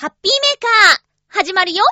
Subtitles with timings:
[0.00, 1.84] ハッピーメーカー、始まるよ。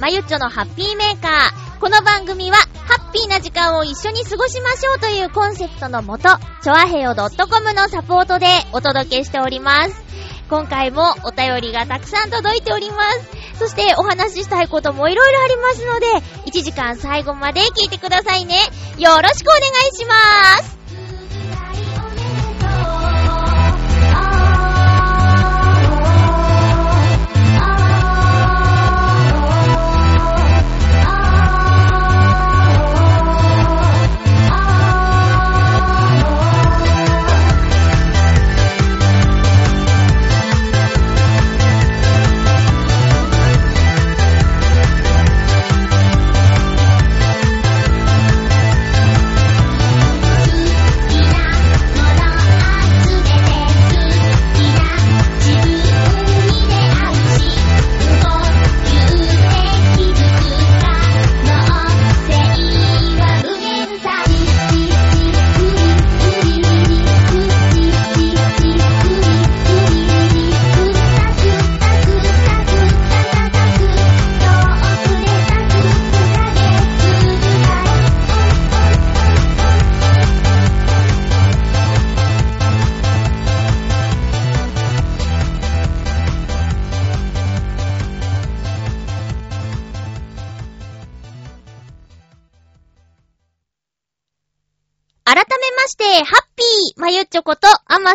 [0.00, 1.80] まゆっちょのハッピーメーカー。
[1.80, 6.28] この番組は、ハッピーな時間を一緒に過ごしましょうというコンセプトのもと、
[6.62, 10.00] ちょあへよ .com のサポートでお届けしております。
[10.48, 13.58] 今回もお便りがたくさん届いております。
[13.58, 16.06] そしてお話ししたいこともいろいろありますので、
[16.46, 18.54] 1時間最後まで聞いてくださいね。
[18.98, 19.62] よろしくお願
[19.92, 20.77] いします。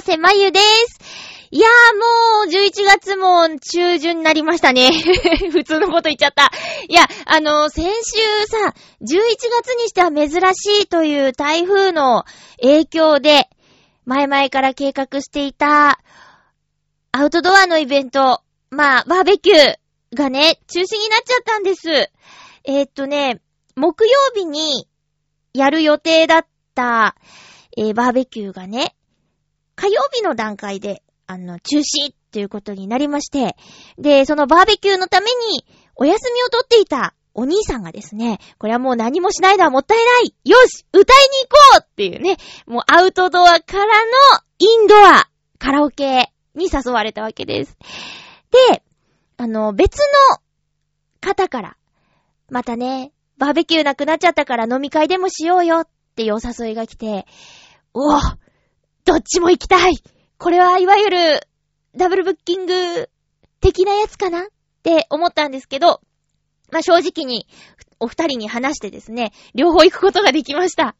[0.03, 1.00] せまゆです。
[1.50, 4.91] いやーもう、11月も中旬になりましたね。
[5.52, 6.52] 普通のこと言っちゃった。
[6.90, 9.08] いや、あの、先週さ、11
[9.62, 12.25] 月にしては珍しいという台風の
[12.62, 13.50] 影響で、
[14.06, 16.00] 前々から計画していた、
[17.14, 18.41] アウトドアのイベント、
[18.72, 19.78] まあ、バーベキュー
[20.16, 22.12] がね、中止になっちゃったんです。
[22.66, 23.41] えーっとね、
[23.75, 24.88] 木曜日に
[25.53, 27.16] やる予定だった、
[27.78, 28.96] えーバーベキューがね、
[29.75, 33.56] 火曜日の段階で、あの、中止っていうことになりまして、
[33.97, 44.11] で、そのバーベキューのために、お休みを取っていたお兄さんがですね、これはもう何もしないのはもったいないよし歌いに行こうっていうね、もうアウトドアからの
[44.59, 47.78] インドア、カラオケに誘われたわけです。
[48.69, 48.84] で、
[49.38, 50.40] あの、別の
[51.22, 51.78] 方から、
[52.50, 57.25] またね、バーベキューなくなっちゃったから飲み会でもしようよっていうお誘いが来て、
[57.94, 58.38] おぉ
[59.06, 59.97] どっちも行きたい。
[60.38, 61.47] これはいわゆる、
[61.96, 63.09] ダブルブッキング
[63.59, 64.46] 的なやつかなっ
[64.81, 66.02] て思ったんですけど、
[66.72, 67.47] まあ、正直に、
[68.00, 70.96] お二人に話してですね、両方行くことができました。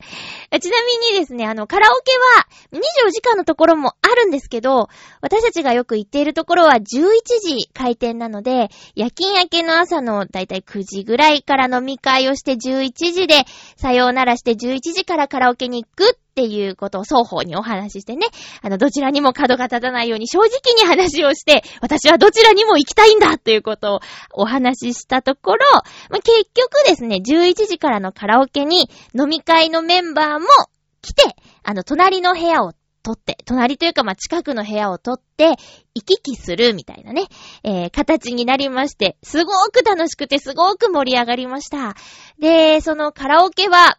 [0.60, 4.90] ちなみにですね、あの、カラオケは24時間のところもあるんですけど、
[5.22, 13.46] 私たちがよく行っているところは11時開店なので、夜勤明けの朝のだいたい9時ぐらいから飲み会をして11時で、
[13.78, 18.26] さようならして11時からカラオケに行くっていうことを双方にお話ししてね、
[18.64, 24.00] あの、どちらにも角が立たないように正直に話をして、私はどちらにも行きたいんだっていうことを
[24.34, 25.66] お話ししたところ、
[26.10, 30.48] まあ、結局ですね、11時からのカラオケに飲み会のメンバーも
[31.02, 31.24] 来て、
[31.64, 32.74] あの、隣の部屋を
[33.04, 35.56] 取って、隣というかま、近くの部屋を取って、
[35.94, 37.28] 行き来するみたいなね、
[37.64, 41.96] えー、形になりまして、すごく楽しくてすごく盛り上がりました。
[42.40, 43.98] で、そのカラオケは、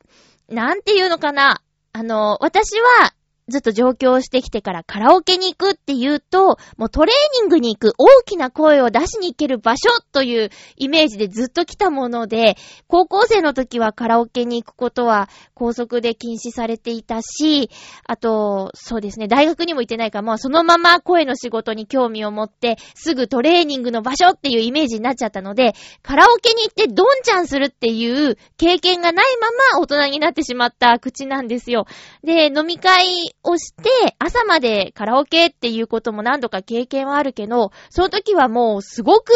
[0.49, 1.61] なんていうのかな、
[1.93, 3.15] あの、私は、
[3.49, 12.57] ずっと上京してきてからカラオケに行くって言うと、もうトレーニングに行く大きな声を出しに行ける場所というイメージでずっと来たもので、
[12.87, 17.71] 高校生の時はカラオケに行くことは高速で禁止されていたし、
[18.07, 31.87] あと、そうですね、大学にも行ってないから、まあそのまま声の仕事に興味を持って、すぐトレーニングの場所っていうイメージになっちゃったので、カラオケに行ってドンチャンするっていう経験がないまま大人になってしまった口なんですよ。
[32.23, 39.33] で、飲み会をして、朝までカラオケっていうことも何度か経験はあるけど、その時はもうすごく、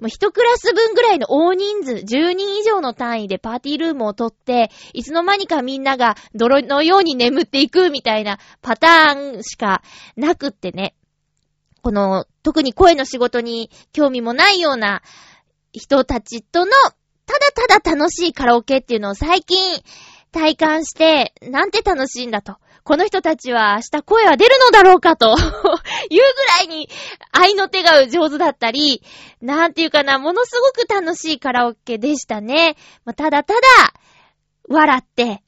[0.00, 9.82] もう一クラス分ぐらいの大人数、10人以上の単位でパーティールームを取って、いつの間にかみんなが泥のように眠っていくみたいなパターンしか
[10.16, 10.94] なくってね。
[11.82, 15.02] この、特に声の仕事に興味もないような
[15.72, 16.72] 人たちとの、
[17.26, 19.82] ただただ楽しいカラオケっていうのを最近
[20.32, 22.56] 体感して、なんて楽しいんだと。
[22.84, 26.88] この人たちは明日声は出るのだろうかと いうぐらいに
[27.32, 29.02] 愛の手が上手だったり、
[29.40, 32.76] なんていうかな、ものすごく楽しいカラオケでしたね。
[33.16, 33.60] ただただ、
[34.68, 35.42] 笑って、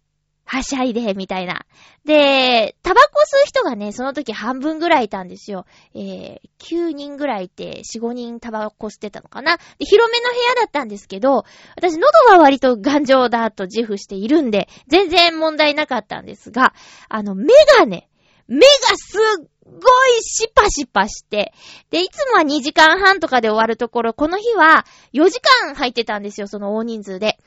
[0.53, 1.65] はしゃいで、みたいな。
[2.05, 5.65] で、タバコ吸う人がね、その時半分ぐらいいたんですよ。
[5.95, 9.57] えー、9人ぐらいいて、4、5人タバコ吸ってたのかな。
[9.57, 16.75] で、広めの部屋だったんですけど、私喉は割と頑丈だと自負しているんで、全然問題なかったんですが、
[17.09, 17.47] あの、目
[17.79, 18.11] がね、
[18.47, 18.65] 目が
[18.97, 21.55] すっごいシパシパして、
[21.89, 24.85] で、いつもは2時間半とかで終わるところ、この日は
[25.15, 27.39] 4時間入ってたんですよ、その大人数で。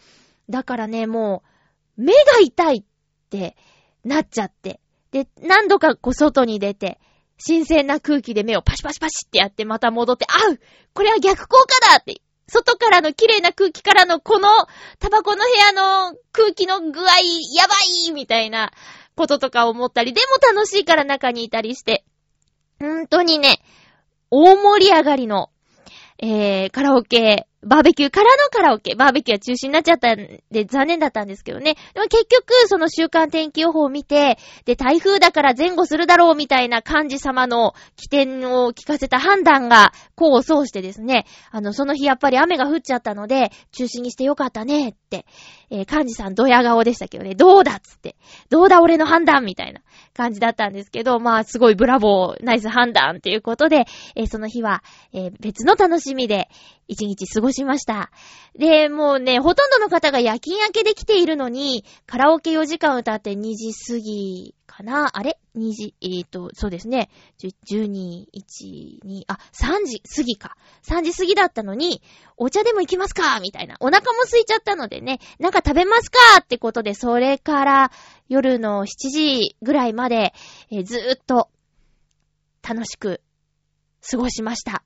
[0.50, 1.56] だからね、もう、
[1.98, 2.84] 目が痛い
[4.04, 4.80] なっちゃって。
[5.12, 7.00] で、何度かこう外に出て、
[7.38, 10.60] 新鮮な空気で目をパシパシパシってやってまた戻って、あう
[10.94, 14.50] これは逆効果だって、外からの綺麗な空気からのこの
[15.00, 17.76] タバコの部屋の空気の具合やば
[18.08, 18.72] いみたいな
[19.16, 22.06] こととか思ったり、でも楽しいから中にいたりして、
[22.80, 23.62] 本当にね、
[24.30, 25.50] 大盛り上がりの、
[26.20, 28.94] えー、カラオケバーベキューからのカラオケ。
[28.96, 30.18] バーベキューは中止になっちゃったん
[30.52, 31.76] で残念だったんですけどね。
[31.96, 45.26] でも結局、その週間天気予報を見て、で、台風だから前後するだろうみたいな幹事様の起点を聞かせた判断が、こうを奏してですね、あの、その日やっぱり雨が降っちゃったので、中止にしてよかったねって、
[45.72, 48.16] えー、幹事さんドヤ顔でしたけどね、どうだっつって、
[48.50, 49.82] どうだ俺の判断みたいな
[50.14, 53.86] 感じだったんですけど、まあ、すごいブラボー、ナイス判断っていうことで、
[54.16, 54.84] えー、その日は、
[55.14, 56.48] えー、別の楽しみで、
[56.88, 58.12] 一日過ごしました。
[58.58, 65.18] で、もうね、ほとんどの方が夜勤明けで来ているのに、カラオケ4時間歌って2時過ぎかな？
[65.18, 67.10] あれ ?2 時、えっ、ー、と、そうですね。
[67.40, 70.58] 12、1、2、あ、3時過ぎか。
[70.84, 72.02] 3時過ぎだったのに、
[72.38, 73.78] お茶でも行きますかみたいな。
[73.80, 77.92] お腹も空いちゃったのでね、なんか食べますかってことで、それから
[78.30, 80.34] 夜の7時ぐらいまで、
[80.72, 81.50] えー、ずーっと
[82.68, 83.22] 楽しく
[84.10, 84.84] 過ごしました。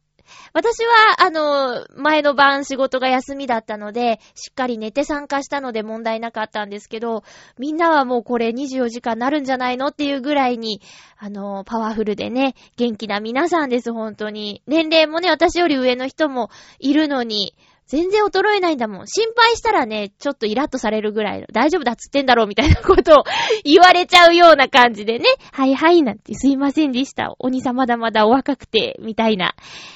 [0.54, 7.24] 私は、あの、前の晩仕事が休みだったので、しっかり寝て参加したので問題なかったんですけど、
[7.58, 10.82] みんなはもうこれ24時間なるんじゃないのっていうぐらいに、
[11.18, 14.62] あの、パワフルでね、元気な皆さんです、本当に。
[14.68, 16.50] 年齢もね、私より上の人も
[16.80, 17.54] いるのに、
[17.90, 19.08] 全然衰えないんだもん。
[19.08, 23.24] 心配したらね、ちょっとイラッとされるぐらいの、大丈夫だっつってんだろうみたいなことを
[23.64, 27.34] 言われちゃうような感じでね、はいはいなんてすいませんでした。
[27.40, 29.56] お兄さんまだまだお若くて、みたいな、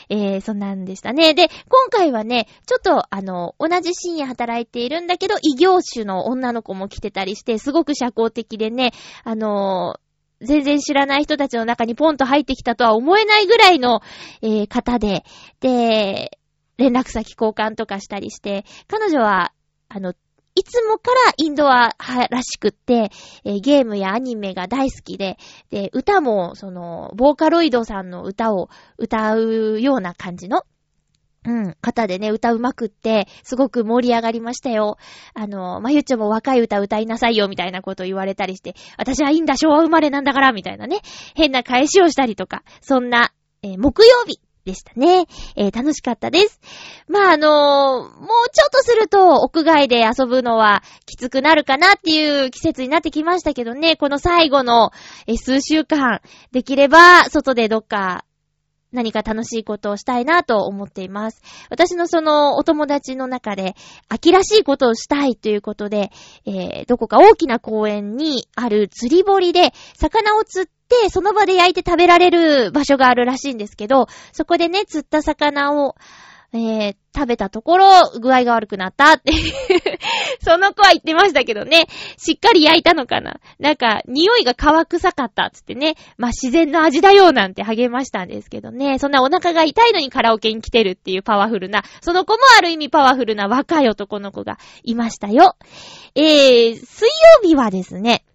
[0.09, 1.35] えー、そんなんでしたね。
[1.35, 8.91] で、今回はね、ちょっとあの、同じ深夜働いているんだけど、異業種の女の子も来てたりして、すごく社交的でね、
[9.23, 14.01] あのー、全然知らない人たちの中にポンと入ってきたとは思えないぐらいの、
[14.41, 15.23] えー、方で、
[15.59, 16.39] で、
[16.77, 19.53] 連絡先交換とかしたりして、彼女は、
[19.89, 20.13] あの、
[20.55, 23.09] いつもからインドア派らしくって、
[23.43, 25.37] えー、ゲームやアニメが大好きで、
[25.71, 30.61] で、歌も、その、ボーカロイドさんの歌を歌うような感じの、
[31.45, 34.97] うん、方でね、歌うまくって、すごく盛り上がりましたよ。
[35.33, 40.99] あの、まゆっちょも若い歌歌いなさいよ、みたいなことを言われたりして、私はいいんだ、昭和生まれなんだから、みたいなね、
[41.35, 45.25] 変な返しをしたりとか、そんな、えー、木曜日でしたね。
[45.55, 46.59] えー、楽しかったです。
[47.07, 54.91] まあ、あのー、もうちょっとすると屋外で遊ぶのはきつくなるかなっていう季節になってきましたけどね、この最後の、
[55.35, 58.25] 数週間、できれば外でどっか
[58.93, 61.41] 何か楽しいことをしたいなと思っています。
[61.69, 63.75] 私のそのお友達の中で、
[64.07, 66.11] 秋らしいことをしたいということで、
[66.45, 75.95] えー、どこか大きな公園にある釣り堀で魚を釣ってて、その場で焼いて食べられる場所があるらしいんですけど、そこでね、釣った魚を、
[76.55, 77.85] えー、食べたところ、
[78.21, 79.31] 具合が悪くなったって
[80.39, 81.87] その子は言ってましたけどね。
[82.17, 85.95] しっかり焼いたのかななんか、匂いが乾臭かったっつってね。
[86.17, 88.99] まあ、自然の味だよなんて励ましたんですけどね。
[88.99, 95.55] そんなお腹が痛いのにカラオケに来てるっていうパワフルな、その子もある意味パワフルな若い男の子がいましたよ。
[96.13, 98.25] えー、水曜日はですね、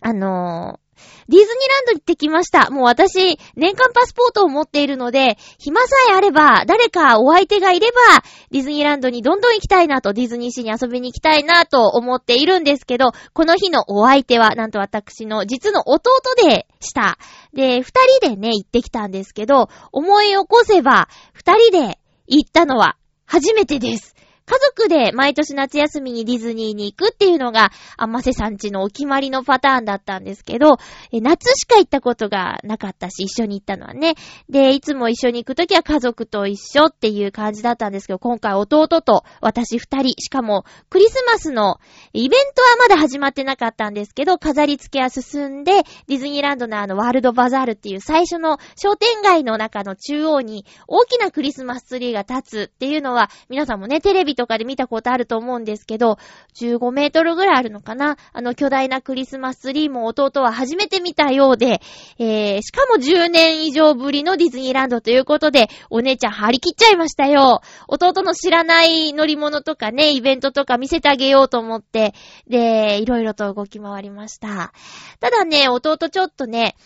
[0.00, 0.87] あのー
[1.28, 2.70] ディズニーランドに行ってきました。
[2.70, 17.18] もう私、年間パスポートを持っているので、暇さえあれば、誰かお相手がいれば、ディズニーランドにどんどん行きたいなと、ディズニーシーに遊びに行きたいなと思っているんですけど、この日のお相手は、なんと私の実の弟でした。
[17.52, 24.17] で、二人でね、行ってきたんですけど、思い起こせば、二人で行ったのは初めてです。
[24.48, 30.78] 家族で毎年夏休みにディズニーに行くっていうのが、あませさんちのお決まりのパターンだったんですけど、
[31.12, 34.14] 夏しか行ったことがなかったし、一緒に行ったのはね。
[34.48, 41.78] で、いつも一緒に行くときは家族と一緒っていう感じだったんですけど、今回弟と私二人、しかもクリスマスの
[42.14, 56.16] イベントはまだ始まってなかったんですけど、飾り付けは進んで、ディズニーランドのあのワールドバザールっていう最初の商店街の中の中央に大きなクリスマスツリーが立つっていうのは、皆さんもね、テレビとかで見たことあると思うんですけど、
[56.54, 61.82] 15メートルぐらいあるのかなあの巨大なクリスマスツリーも弟は初めて見たようで、
[62.18, 67.62] えー、しかも10年以上ぶりのディズニーランドということで、お姉ちゃん張り切っちゃいましたよ。
[67.88, 72.14] 弟の知らない乗り物とかね、イベントとか見せてあげようと思って、
[72.46, 74.72] で、いろいろと動き回りました。
[75.18, 76.76] ただね、弟ちょっとね、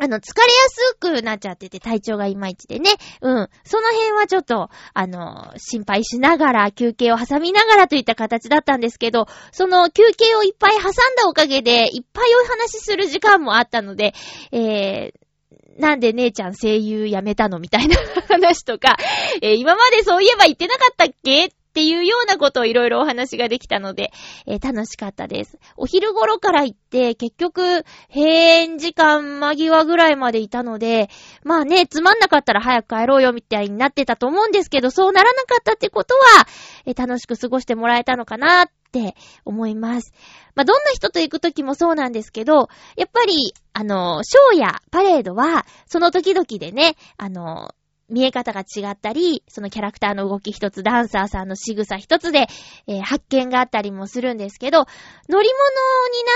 [0.00, 2.90] あの、疲れやすくなっちゃってて、体調がいまいちでね。
[3.20, 3.48] うん。
[3.64, 14.14] その辺はちょっと、あの、心配しながら、休憩を挟みながらといった形だったんですけど、その休憩をいっぱい挟んだおかげで、いっぱいお話しする時間もあったので、
[14.52, 17.96] えー、なんで姉ちゃん声優辞めたのみたいな
[18.28, 18.96] 話とか、
[19.42, 24.10] えー、今までそういえば言ってなかったっけっっていうようなことをいろいろお話ができたので、
[24.46, 25.58] えー、楽しかったです。
[25.76, 31.10] お昼頃から行って、結局、閉園時間間際ぐらいまでいたので、
[31.44, 36.46] まあね、つまんなかったら早く帰ろうよみたいになってたと思うんですけど、そうならなかったってことは、
[36.86, 40.12] えー、楽しく過ごしてもらえたのかなって思います。
[40.54, 47.74] まあ、どんな人と行くときもそうなんですけど、やっぱり、あの、ショーやパレードは、その時々でね、あの、
[48.08, 52.46] 見え方が違ったり、そのキャラクターの動き一つ、ダンサーさんの仕草一つで、
[52.86, 54.88] えー、発見があったりもするんですけど、乗り
[55.28, 55.48] 物に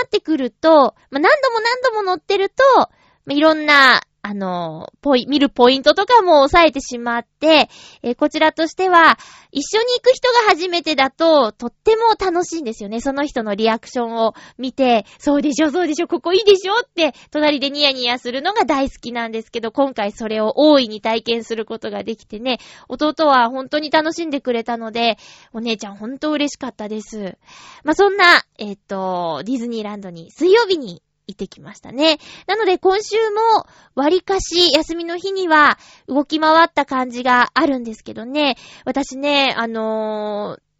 [0.01, 0.69] なってくると、
[1.09, 2.89] まあ、何度も何度も乗ってると、ま
[3.31, 7.69] あ、いろんなあの、ポイ、見るポイントとかも抑えてしまって、
[8.03, 9.17] え、こちらとしては、
[9.51, 13.01] 一緒に行く人が初めてだと、とっても楽しいんですよね。
[13.01, 25.17] その人のリアクションを見て、そうでしょ、そうでしょ、ここいいでしょって、隣でニヤニヤするのが大好きなんですけど、今回それを大いに体験することができてね、弟は本当に楽しんでくれたので、
[25.51, 27.37] お姉ちゃん本当嬉しかったです。
[27.83, 28.23] まあ、そんな、
[28.57, 32.17] えっ、と、ディズニーランドに水曜日に行ってきましたね。
[32.47, 35.77] なので今週も割かし休みの日には
[36.07, 38.57] 動き回った感じがあるんですけどね。
[38.85, 40.72] 私ね、あのー、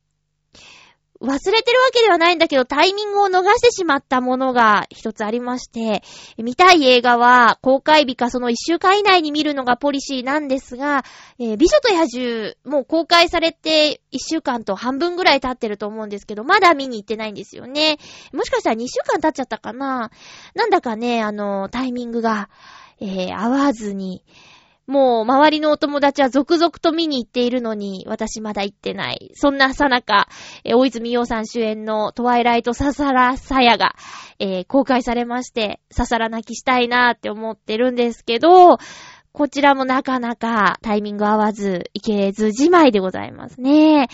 [1.24, 6.04] 忘れてるわけではないんだけど、タイミングを逃してしまったものが一つありまして、
[6.38, 11.06] 見たい映画は公開日かその一週間以内に見るのがポリシーなんですが、
[11.40, 18.00] えー、美女と野獣、もう公開されて一週間と半分ぐらい経ってると思うんですけど、まだ見に行ってないんですよね。
[18.34, 20.12] もしかしたら二週間経っちゃったかな
[20.56, 22.50] なんだかね、あの、タイミングが、
[23.00, 24.26] えー、合わずに、
[24.86, 29.32] もう周りのお友達は続々と見に行っているのに、私まだ行ってない。
[29.34, 30.28] そんなさなか、
[30.66, 33.96] え大泉洋さん主演のトワイライトササラサヤが、
[34.40, 38.78] えー、公開されまして、ササラ泣きしたいなーって思ってるんですけど、
[39.32, 44.10] こちらもなかなかタイミング合わず、行けずじまいでございますね。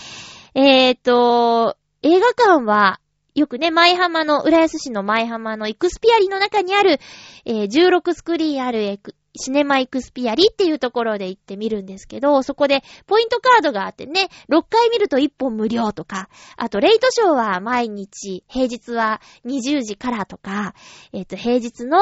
[0.54, 3.00] えーと、映画館は、
[3.34, 6.98] よくね、舞浜の、浦安市の舞浜のエクスピアリの中にある、
[7.44, 8.98] えー、16スクリーンある、
[9.36, 20.74] シネマイクスピアリっていうところで行ってみるんですけど、そこでポイントカードがあってね、6回見ると1本無料とか、あとレイトショーは毎日、平日は20時からとか、
[21.12, 21.98] えっ、ー、と、平日の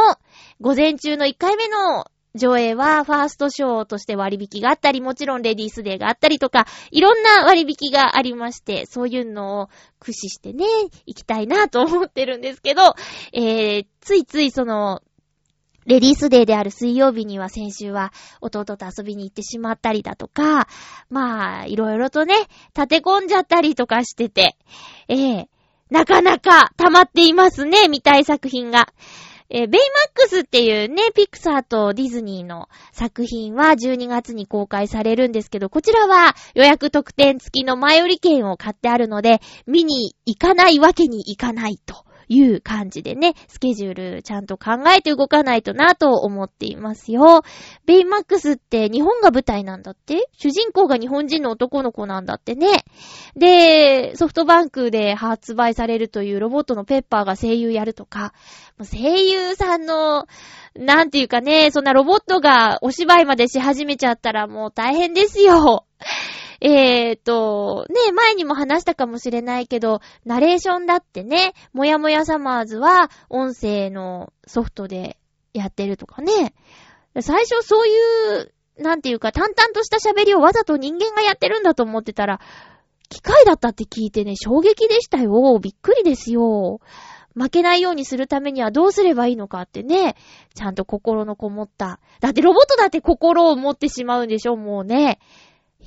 [0.61, 9.69] 午前中の1回目の上映はファーストショーとして割引があったり、もちろんレディースデーがあったりとか、いろんな割引がありまして、そういうのを
[9.99, 10.65] 駆使してね、
[11.07, 12.95] 行きたいなと思ってるんですけど、
[13.33, 15.03] えー、ついついその、
[15.89, 20.69] レディースデーである水曜日には先週は弟と遊びに行ってしまったりだとか、
[21.09, 22.35] まあ、いろいろとね、
[22.77, 24.59] 立て込んじゃったりとかしてて、
[25.09, 25.47] ええー、
[25.89, 28.93] なかなか溜まっていますね、見たい作品が。
[29.51, 29.81] えー、ベイマッ
[30.13, 47.43] クスっていうね、ピクサーとディズニーの作品は12月に公開されるんですけど、こちらは予約特典付きの前売り券を買ってあるので、見に行かないわけにいかないという感じでね、スケジュールちゃんと考えて動かないとなと思っていますよ。
[47.87, 50.29] ベイマックスって日本が舞台なんだって？
[50.37, 52.85] 主人公が日本人の男の子なんだってね。
[53.37, 58.33] で、ソフトバンクで発売されるというロボットのペッパーが声優やるとか、
[58.79, 60.27] 声優さんの、
[60.77, 65.87] なんていうかね、そんなロボットがお芝居までし始めちゃったらもう大変ですよ。
[66.61, 75.19] えーと、ね、前にも話したかもしれないけど、ナレーションだってね、もやもやサマーズは音声のソフトで
[75.53, 76.55] やってるとかね。
[77.21, 77.93] 最初そうい
[78.43, 82.41] う、なんていうか淡々とした喋りをわざと人間がやってるんだと思ってたら、
[83.09, 85.59] 機械だったって聞いてね、衝撃でしたよ。
[85.61, 86.81] びっくりですよ。
[87.35, 90.17] 負けないようにするためにはどうすればいいのかってね、
[90.55, 92.01] ちゃんと心のこもった。
[92.21, 95.21] だってロボットだって心を持ってしまうんでしょ、もうね。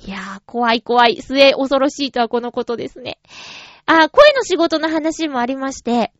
[0.04, 1.22] いやー、怖い怖い。
[1.22, 3.18] 末恐ろしいとはこのことですね。
[3.86, 6.12] あ、声の仕事の話もありまして、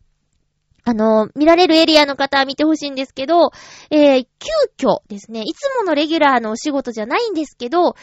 [0.84, 3.50] あの、見られるエリアの方は見てほしいんですけど、
[3.90, 4.26] えー、
[4.78, 7.94] 急遽ですね、いつものレギュラーのお仕事じゃないんですけど、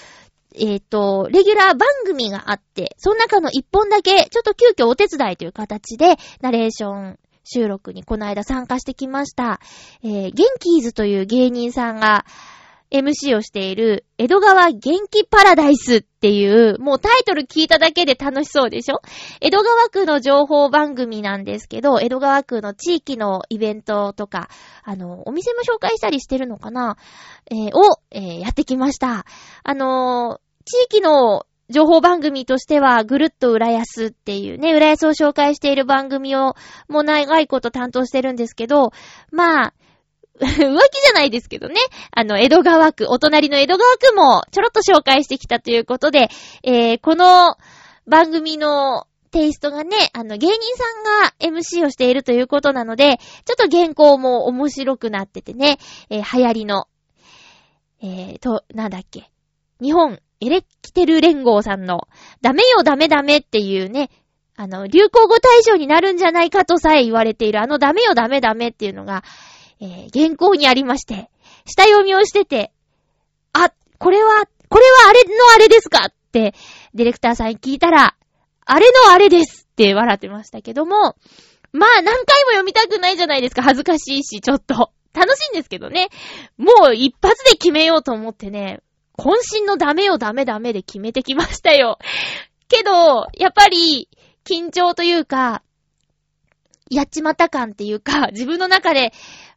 [0.55, 9.59] えっ、ー、と、レギュラー番組があって、その中の一本だけ、ちょっと急遽お手伝いという形で、ナレーション収録にこの間参加してきました。
[10.03, 12.25] えー、ゲンキーズという芸人さんが、
[12.91, 14.79] MC をしている、江戸川元
[15.09, 19.01] 気パラダイスっていう、もうタイトル聞いただけで楽しそうでしょ？
[19.41, 24.49] 江戸川区の情報番組なんですけど、江戸川区の地域のイベントとか、
[24.83, 26.97] あの、お店も紹介したりしてるのかな？
[27.51, 29.25] えー、を、えー、やってきました。
[29.63, 36.55] あのー、地域の情報番組としては、ぐるっと浦安っていうね、浦安を紹介している番組を、
[36.87, 38.91] もう長いこと担当してるんですけど、
[39.31, 39.73] まあ、
[40.39, 41.75] 浮気じゃないですけどね。
[42.11, 46.29] あの、江戸川区、お隣の江戸川区もちょろっと紹介してきたということで、
[46.63, 47.57] えー、この
[48.07, 55.77] 番組のテイストがね、あの、芸人さんが MC をしているということなので、ちょっと原稿も面白くなっててね、
[56.09, 56.87] えー、流行りの、
[58.01, 59.29] えー、と、なんだっけ。
[59.81, 62.07] 日本エレキテル連合さんの、
[62.41, 64.09] ダメよダメダメっていうね、
[64.55, 69.23] あの、流行語大賞になるんじゃないかとさえ言われているあのダメよダメダメっていうのが、
[69.81, 71.29] えー、原稿にありまして、
[71.65, 72.71] 下読みをしてて、
[73.53, 76.53] あ、これは、これはあれのあれですかって、
[76.93, 78.15] ディレクターさんに聞いたら、
[78.65, 81.15] あれのあれですって笑ってましたけども、
[81.71, 83.61] まあ何回も読みたくないじゃないですか。
[83.61, 84.91] 恥ずかしいし、ちょっと。
[85.13, 86.09] 楽しいんですけどね。
[86.57, 88.81] もう一発で決めようと思ってね、
[89.17, 89.31] 渾
[89.61, 91.97] 身のダメよダメダメで決めてきましたよ。
[92.67, 94.07] けど、やっぱり、
[94.45, 95.63] 緊張というか、
[96.89, 99.11] やっちまった感っていうか、自分の中で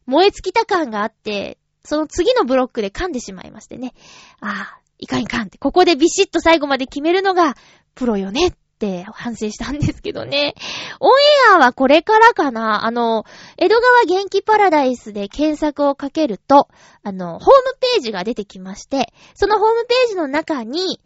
[0.05, 3.93] 燃え尽きた感があって、その次のブロックで噛んでしまいましてね。
[4.39, 5.57] ああ、いかんいかんって。
[5.57, 7.55] ここでビシッと最後まで決めるのが、
[7.95, 10.55] プロよねって反省したんですけどね。
[10.99, 11.11] オン
[11.51, 12.85] エアはこれからかな。
[12.85, 13.25] あの、
[13.57, 16.69] 江戸川元気パラダイスで検索をかけると、
[17.03, 17.43] あの、ホーム
[17.79, 20.99] ページが出てきまして、そのホームページの中に、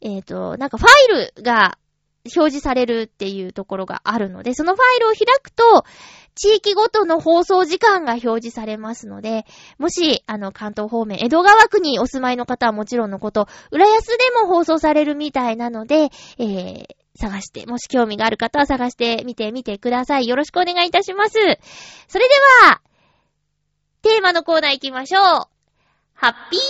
[0.00, 1.78] えっ、ー、と、なんかファイルが
[2.24, 5.84] 表示されるっていうところがあるので、そのファイルを開くと、
[6.34, 9.44] 地域ごとの放送時間が表示されますので、
[9.78, 20.26] もし、あの、関東方面、江戸川区にお住まいの方はもちろんのこと、浦安でも放送されるみたいなので、えー、探して、もし興味がある方は探してみてみてください。
[20.26, 21.34] よろしくお願いいたします。
[22.08, 22.34] それで
[22.66, 22.80] は、
[24.02, 25.22] テーマのコーナー行きましょう。
[26.14, 26.66] ハッピート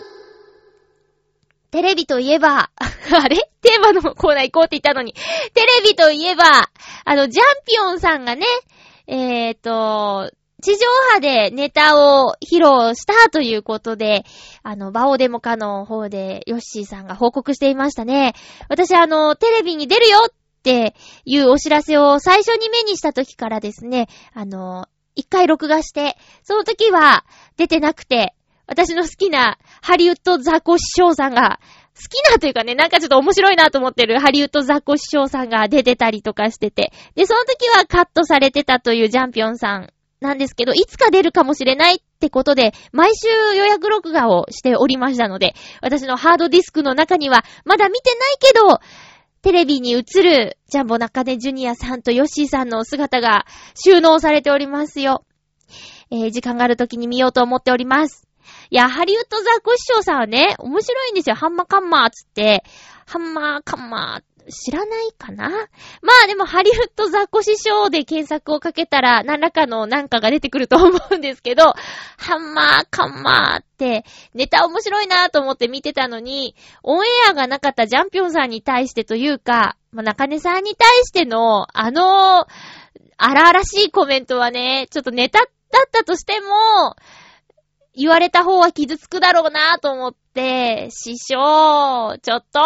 [0.00, 0.15] ーク
[1.76, 3.36] テレビといえば、 あれ？
[3.60, 5.12] テーマのコーナー行こうって言ったのに。
[5.12, 6.70] テレビといえば、
[7.04, 8.46] あの、ジャンピオンさんがね、
[9.06, 14.24] えっ、ー、と、地上波でネタを披露したということで、
[14.62, 18.32] あの、バオデモカの方でヨッシーさんが報告していましたね。
[18.70, 20.94] 私あの、テレビに出るよって
[21.26, 27.26] いうお知らせを最初に目にした時からですね、あの、一回録画して、その時は
[27.58, 28.34] 出てなくて、
[28.66, 31.60] 私の好きなハリウッドザコ師匠さんが、
[31.96, 48.78] 好きなというかね、なんかちょっと面白いなと思ってるハリウッドザコ師匠さんが出てたりとかしてて、で、その時はカットされてたというジャンピオンさんなんですけど、いつか出るかもしれないってことで、毎週予約録画をしておりましたので、私のハードディスクの中には、まだ見てないけど、
[49.42, 55.24] テレビに映るジャンボ中根ジュニアさんとヨッシーさんの姿が収納されておりますよ。
[56.10, 58.26] えー、時間がある時に見ようと思っております。
[58.70, 61.34] いや、ハリウッドザコシショウさんはね、面白いんですよ。
[61.34, 62.64] ハンマーカンマーつって、
[63.06, 65.48] ハンマーカンマー、知らないかな？
[65.50, 71.74] まあでも、ハリウッドザコシショウで検索をかけたら、何らかのなんかが出てくると思うんですけど、
[72.16, 74.04] ハンマーカンマーって、
[74.34, 76.54] ネタ面白いなと思って見てたのに、
[76.84, 82.46] オンエアがなかったジャンピョンさんに対してというか、まあ、中根さんに対しての、あの、
[83.16, 85.48] 荒々しいコメントはね、ちょっとネタだっ
[85.90, 86.94] たとしても、
[87.96, 92.60] 言われた方は傷つくだろうなと思って、師匠、ちょっと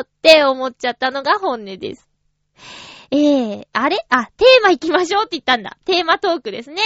[0.00, 2.08] って思っちゃったのが本音です。
[3.10, 3.98] えー、あれ？
[4.08, 5.76] あ、テーマ行きましょうって言ったんだ。
[5.84, 6.82] テーマトークですね。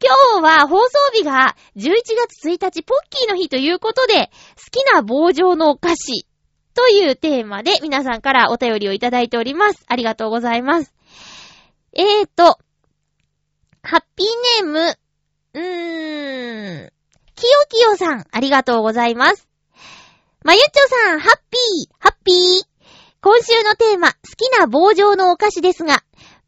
[0.00, 1.92] 今日は放送日が11
[2.28, 6.26] 月1日ポッキーの日ということで、好きな棒状のお菓子
[6.74, 9.82] というテーマで皆さんからお便りをいただいております。
[9.88, 10.94] ありがとうございます。
[11.94, 12.58] えーと、
[13.82, 14.96] ハッピーネーム、
[15.54, 16.91] うーん、
[17.42, 19.48] きよきよさん、ありがとうございます。
[20.44, 22.62] まゆっちょさん、ハッピー、ハッピー。
[23.20, 26.04] 今週のテーマ、好きな棒状のお菓子ですが、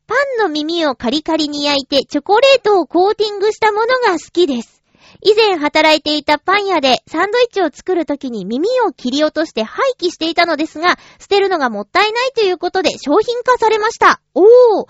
[0.07, 4.85] パンの耳をカリカリに焼いてチョコレートをコーティングしたものが好きです。
[5.21, 14.21] 以前働いていたパン屋でサンドイッチを作るときに耳を切り落として廃棄していたのですが、捨てるのがもったいないということで商品化されました。
[14.35, 14.89] おー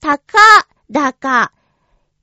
[0.00, 0.38] たか、
[0.90, 1.52] だか、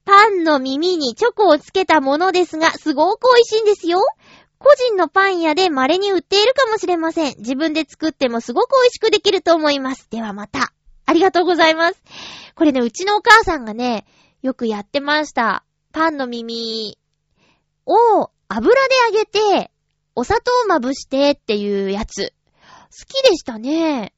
[0.05, 3.99] パンの耳にチョコをつけたものですが、すごく美味しいんですよ。
[4.59, 7.35] 個人のパン屋で稀に売っているかもしれません。
[7.37, 10.09] 自分で作ってもすごく美味しくできると思います。
[10.09, 10.73] ではまた。
[11.05, 12.01] ありがとうございます。
[12.55, 14.05] これね、うちのお母さんがね、
[14.41, 15.65] よくやってました。
[15.91, 16.97] パンの耳
[17.85, 19.71] を油で揚げて、
[20.15, 22.33] お砂糖をまぶしてっていうやつ。
[22.91, 24.13] 好きでしたね。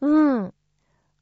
[0.00, 0.54] うん。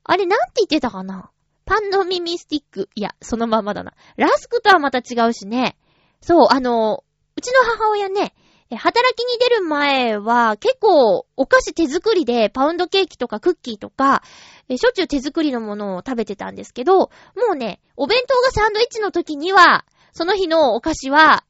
[0.05, 1.30] あれ、なんて言ってたかな？
[1.71, 2.89] パンの耳スティック。
[2.97, 3.93] いや、そのままだな。
[4.17, 5.77] ラスクとはまた違うしね。
[6.21, 7.05] そう、あの、
[7.37, 8.35] うちの母親ね、
[8.77, 14.25] 働きに出る前は結構お菓子手作りでパウンドケーキとかクッキーとか、
[14.69, 17.11] しょっちゅう手作りのものを食べてたんですけど、も
[17.53, 21.45] うね、お弁当がサンドイッチの時には、その日のお菓子は、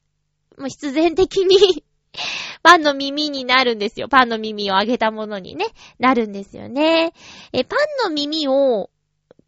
[0.58, 1.82] もう必然的に
[2.62, 4.08] パンの耳になるんですよ。
[4.08, 5.64] パンの耳を揚げたものにね、
[5.98, 7.14] なるんですよね。
[7.54, 8.90] え、パンの耳を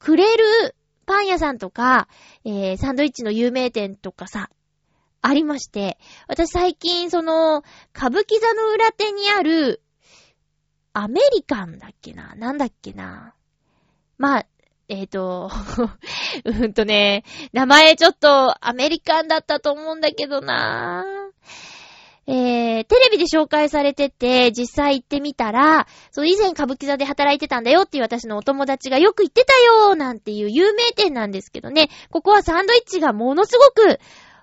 [0.02, 0.74] くれる
[1.06, 2.08] パン屋さんとか、
[2.44, 4.50] えー、サンドイッチの有名店とかさ、
[5.20, 7.62] ありまして、私最近その、
[7.94, 9.80] 歌舞伎座の裏手にある、
[10.92, 13.34] アメリカンだっけななんだっけな。
[14.18, 14.46] まあ、
[14.88, 15.50] えっ、ー、と、
[16.44, 21.04] うんとね、名前ちょっとアメリカンだったと思うんだけどな。
[21.06, 21.21] ぁ
[22.34, 33.98] えー、テレビで紹介されてて、実際行ってみたら、そう、以前歌舞伎座で働いてたんだよっていう私のお友達がよく行ってたよなんていう有名店なんですけどね、ここはサンドイッチがものすごく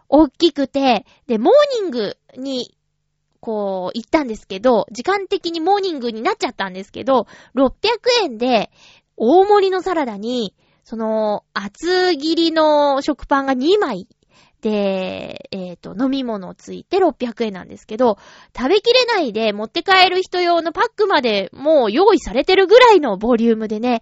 [0.08, 2.78] 大きくて、で、モーニングに、
[3.40, 7.26] こう、行ったんですけど、時間的にモーニングになっちゃったんですけど、
[7.56, 7.72] 600
[8.24, 8.70] 円で、
[9.18, 14.08] 大盛りのサラダに、その、厚切りの食パンが2枚
[14.62, 18.18] で、えっ、ー、と、飲み物ついて600円なんですけど、
[18.56, 24.02] 食べきれないで持って帰る人用のパックまでもう用意されてるぐらいのボリュームでね、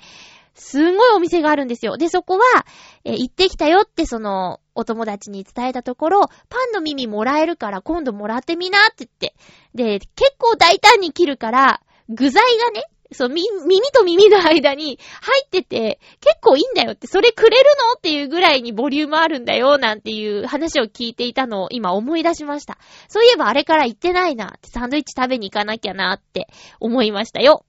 [0.55, 1.97] すんごいお店があるんですよ。
[1.97, 2.65] で、そこは、
[3.03, 9.35] えー、行ってきたよってその、お友達に伝えたところ、パンの耳もらえるから今度もらってみなって言って。
[9.75, 22.77] で、結構大胆に切るから、具材がね、そう、み、耳と耳の間に入ってて、結構いいんだよって、それくれるのっていうぐらいにボリュームあるんだよ、なんていう話を聞いていたのを今思い出しました。
[23.07, 26.47] そういえばあれから行ってないなって、サンドイッチ食べに行かなきゃなって
[26.79, 27.65] 思いましたよ。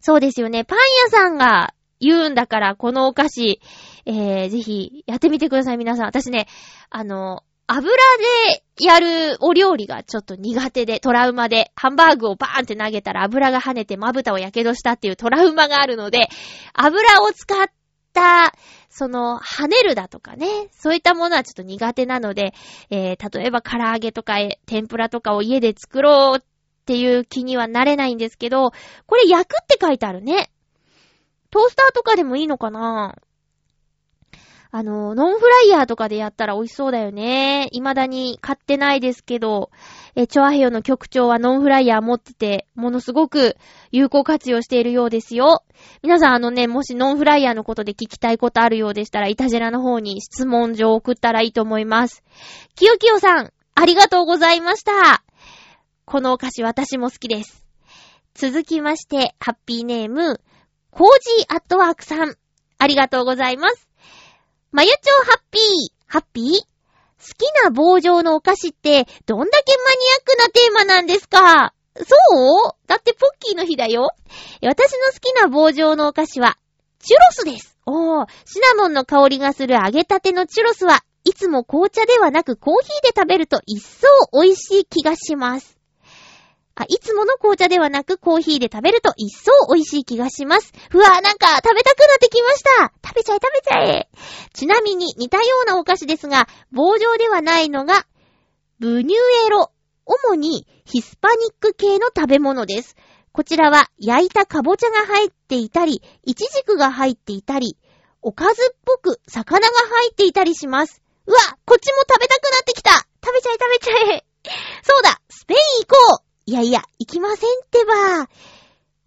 [0.00, 0.64] そうですよね。
[0.64, 3.60] パン屋さんが言うんだから、このお菓子、
[4.06, 6.06] えー、ぜひやってみてください、皆さん。
[6.06, 6.46] 私ね、
[6.90, 16.28] あの、油でやるお料理がちょっと苦手で、トラウマで、ハンバーグをバーンって投げたら油が跳ねてまぶたを火傷したっていうトラウマがあるので、
[16.72, 17.66] 油を使っ
[18.14, 18.54] た、
[18.88, 22.54] その、跳ねるだとかね、そういったものはちょっと苦手なので、
[22.88, 26.42] えー、例えば唐揚げとか天ぷらとかを家で作ろうっ
[26.86, 28.70] ていう気にはなれないんですけど、
[29.06, 30.50] これ焼くって書いてあるね。
[31.50, 33.14] トースターとかでもいいのかな？
[34.70, 37.68] あの、ノンフライヤーとかでやったら美味しそうだよね。
[37.72, 39.70] 未だに買ってないですけど、
[40.14, 43.56] え、チョアヘヨの局長はノンフライヤー持ってて、ものすごく
[43.92, 45.62] 有効活用しているようですよ。
[46.02, 52.22] 皆さんあのね、もしノンフライヤーのことで聞きたいことあるようでしたら、イタジェラの方に質問状を送ったらいいと思います。
[52.74, 55.22] きよきよさん、ありがとうございました。
[56.04, 57.64] このお菓子私も好きです。
[58.34, 60.40] 続きまして、ハッピーネーム、
[60.90, 61.06] コー
[61.38, 62.36] ジーアットワークさん。
[62.78, 63.87] ありがとうございます。
[64.70, 65.62] まゆちょハッピー、
[66.06, 66.44] ハッピー？
[66.44, 66.58] 好
[67.18, 71.72] きな棒状のお菓子って、どんだけマニアックなテーマなんですか？
[71.96, 72.74] そう？
[72.86, 74.10] だってポッキーの日だよ。
[74.62, 76.58] 私の好きな棒状のお菓子は、
[76.98, 77.78] チュロスです。
[77.86, 85.77] おー、シナモンの香りがする揚げたてのチュロスはいつも紅茶ではなくコーヒーで食べると一層美味しい気がします。
[86.82, 90.72] あ、いつもの紅茶ではなくコーヒーで食べると一層美味しい気がします。
[90.92, 92.92] うわなんか食べたくなってきました。
[93.06, 94.08] 食べちゃえ食べちゃえ。
[94.52, 98.06] ちなみに似たようなお菓子ですが、棒状ではないのが、
[98.78, 99.72] ブニュエロ。
[100.06, 102.96] 主にヒスパニック系の食べ物です。
[103.32, 107.76] こちらは焼いたかぼちゃが入っていたり、イチジクが入っていたり、
[108.22, 111.02] おかずっぽく魚が入っていたりします。
[111.28, 112.90] うわこっちも食べたくなってきた
[113.22, 114.24] 食べちゃえ食べちゃえ
[114.82, 118.26] そうだスペイン行こういやいや、行きませんってば。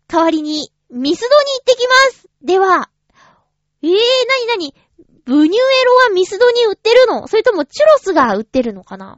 [0.07, 2.91] 代わりに、ミスドに行ってきますでは、
[3.81, 3.97] えー、なに
[4.47, 4.75] なに
[5.25, 7.27] ブニュエロはミスドに売ってるの？
[7.27, 9.17] それともチュロスが売ってるのかな？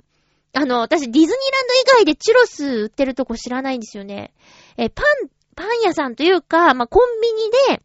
[0.54, 4.34] あの、私ディズニーランド以外でチュロス売ってるとこ知らないんですよね。
[4.78, 5.06] え、パン、
[5.58, 7.84] パン屋さんというか、まあ、コンビニで、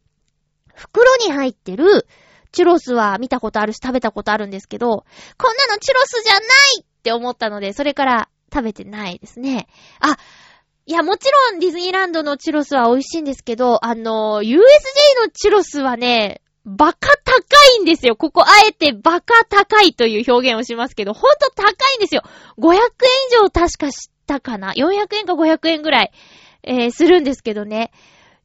[0.76, 2.06] 袋に入ってる、
[2.52, 6.44] チュロスは見たことあるし食べたことあるんですけど、こんなのチュロスじゃない
[6.82, 9.68] って思ったので、それから食べてないですね。
[10.00, 10.16] あ、
[10.86, 14.56] いや、もちろんディズニーランドのチュロスは美味しいんですけど、あの、USJ
[15.22, 17.42] のチュロスはね、バカ高
[17.78, 18.16] いんですよ。
[18.16, 22.22] ここあえてバカ高いという表現をしますけど、ほんと高いんですよ。
[22.58, 22.86] 500円以
[23.42, 26.12] 上確か知ったかな ?400 円か500円ぐらい、
[26.62, 27.90] えー、するんですけどね。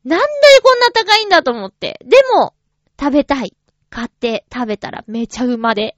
[0.05, 0.25] なんで
[0.63, 1.99] こんな高いんだと思って。
[2.05, 2.53] でも、
[2.99, 3.53] 食べたい。
[3.89, 5.95] 買って食べたらめちゃうまで。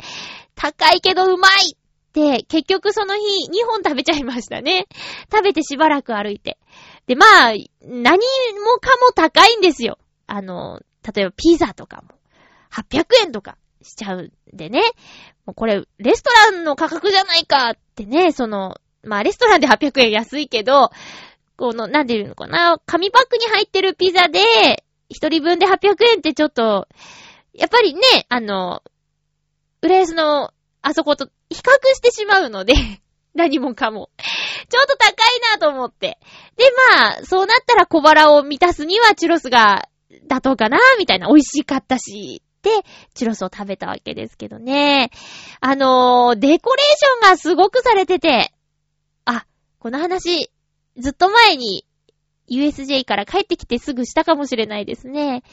[0.55, 1.77] 高いけどうまい
[2.15, 4.87] で、結局その日2本食べちゃいましたね。
[5.29, 6.57] 食べてしばらく歩いて。
[7.07, 8.19] で、まあ、何も
[8.79, 9.99] かも高いんですよ。
[10.25, 10.79] あの、
[11.13, 12.15] 例えばピザとかも。
[12.71, 14.81] 800円とかしちゃうんでね。
[15.45, 20.91] もうこれ、レストランの価格じゃないかってね、その、まあレストランで800円安いけど、
[21.57, 26.87] この、なんで言うのかな、紙パックに入ってるピザで、一人分で800円ってちょっと、
[27.53, 28.81] やっぱりね、あの、
[29.81, 30.51] 浦安の
[30.85, 32.75] あそこと比較してしまうので
[33.33, 34.11] 何もかも。
[34.69, 36.19] ちょっと高いなと思って。
[36.55, 39.89] で、まあ、そうなったら小腹を満たすにはチュロスが
[40.29, 41.27] 妥当かなみたいな。
[41.27, 42.41] 美味しかったし。
[42.61, 42.69] で、
[43.13, 45.11] チュロスを食べたわけですけどね。
[45.59, 48.53] あのー、デコレーションがすごくされてて、
[49.25, 49.45] あ、
[49.79, 50.49] この話、
[50.97, 51.85] ずっと前に
[52.49, 55.43] USJ から帰ってきてすぐしたかもしれないですね。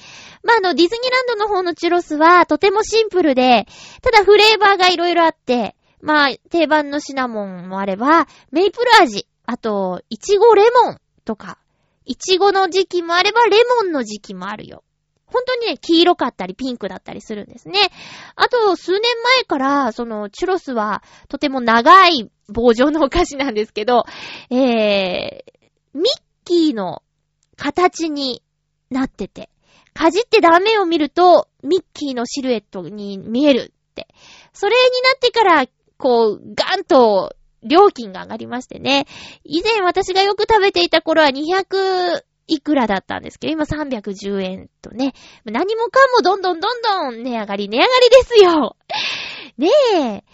[0.43, 3.67] まあ、あの、ディズニーランドの方のチュロスはとてもシンプルで、
[4.03, 11.59] ただフレーバーがいろいろあって、まあ、定番のシナモンもあれば、メイプル味、あと、イチゴレモンとか、
[12.05, 14.83] イチゴの時期もあれば、レモンの時期もあるよ。
[15.27, 17.79] 本当にね、黄色かったりピンクだったりするんですね。
[18.37, 24.05] あと、数年前から、その、チュロスは、とても長い棒状のお菓子なんですけど、
[24.51, 27.03] えー、ミッキーの
[27.57, 28.43] 形に
[28.91, 29.49] なってて、
[29.95, 34.09] かじって断面を見ると、ミッキーのシルエットに見えるって。
[34.53, 39.07] それになってから、こう、ガンと料金が上がりましてね。
[39.45, 45.15] 以前私がよく食べていた頃は200いくらだったんですけど、今310円とね。
[45.45, 48.77] 何もかもどんどんどんどん値上がり、値上がりですよ。
[49.59, 50.25] ねえ。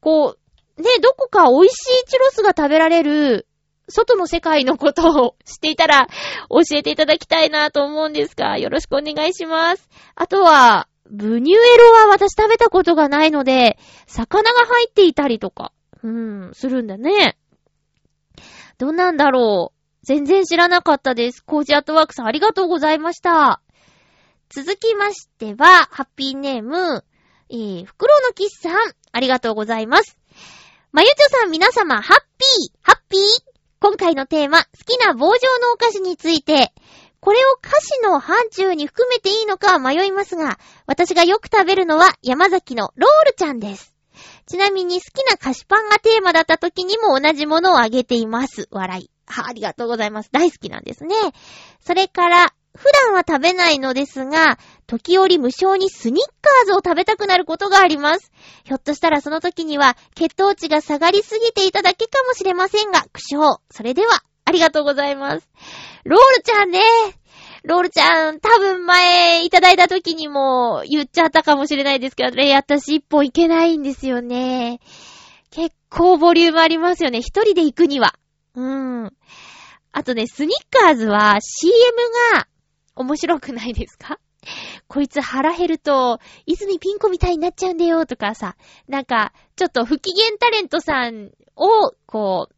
[0.00, 0.36] こ
[0.78, 3.46] う、ねどこか美味しいチュロスが食べられる、
[3.90, 6.06] 外の世界のことを知っていたら
[6.48, 9.88] 教えていただきたいなと思うんですが、よろしくお願いします。
[10.14, 15.72] あとは、ブニュエロは私食べたことがないので、魚が入っていたりとか、
[16.02, 17.36] うん、するんだね。
[18.78, 19.80] どうなんだろう。
[20.02, 21.44] 全然知らなかったです。
[21.44, 23.60] コージアットワークさんありがとうございました。
[24.48, 27.04] 続きましては、ハッピーネーム、
[27.50, 28.76] えー、フクロウのキスさん、
[29.12, 30.18] ありがとうございます。
[30.92, 33.49] まゆちょさん皆様、ハッピーハッピー
[33.82, 36.74] 今回のテーマ、好きな棒状のお菓子について、
[37.18, 43.94] これを菓子の範疇に含めていいのか迷いますが、私がよく食べるのは山崎のロールちゃんです。
[44.46, 48.68] ちなみに好きな菓子パンがテーマだった時にも同じものをあげています。
[48.70, 49.10] 笑い。
[49.26, 50.28] はあ、りがとうございます。
[50.30, 51.14] 大好きなんですね。
[51.80, 58.30] それから、普段は食べないのですが、時折無償にスニッカーズを食べたくなることがあります。
[58.64, 63.58] ひょっとしたらその時には血糖値が下がりすぎていただけかもしれませんが、苦笑。
[63.70, 65.48] それでは、ありがとうございます。
[66.04, 66.80] ロールちゃんね。
[67.62, 74.80] ロールちゃん、多分前いただいた時にも言っちゃったかもしれないですけどね、私一本いけないんですよね。
[75.50, 77.18] 結構ボリュームありますよね。
[77.18, 78.14] 一人で行くには。
[78.54, 79.12] うーん。
[79.92, 81.74] あとね、スニッカーズは CM
[82.34, 82.46] が
[83.00, 84.18] 面白くないですか？
[84.88, 88.56] こいつ腹減ると、泉ピン子みたいになっちゃうんだよとかさ、
[88.88, 92.54] なんか、ちょっと不機嫌タレントさんを、こう、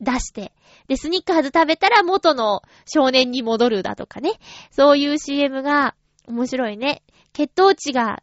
[0.00, 0.52] 出して、
[0.88, 4.32] で、スニッカーズ食べたら元の少年に戻るだとかね。
[4.70, 5.94] そういう CM が
[6.26, 7.02] 面白いね。
[7.32, 8.22] 血糖値が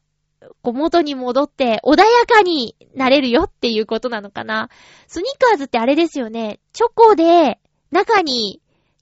[0.62, 4.70] こう元に戻って穏やかになれるよっていうことなのかな。
[5.08, 6.60] スニッカーズってあれですよね。
[6.74, 7.60] チョコで
[7.90, 8.62] 中に、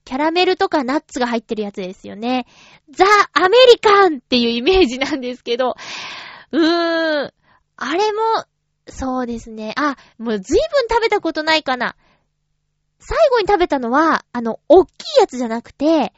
[0.09, 2.47] キャラメルとかナッツが入ってるやつですよね。
[2.89, 5.75] ザ・アメリカンっていうイメージなんですけど、
[6.51, 7.33] うーん。
[7.77, 8.19] あれも、
[8.87, 9.75] そうですね。
[9.77, 11.95] あ、もう随分食べたことないかな。
[12.97, 16.11] 最後に食べたのは、あの、おっきいやつじゃなくて、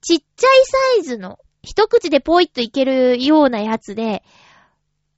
[0.00, 0.50] ちっちゃい
[0.96, 4.22] サイズの、一口でポイッといけるようなやつで、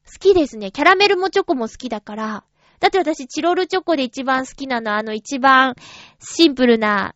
[0.05, 0.73] 好きですね。
[0.73, 2.45] キャラメルもチョコも好きだから。
[2.81, 5.77] だって私、チロルチョコで一番好きなのは、あの一番
[6.19, 7.15] シンプルな、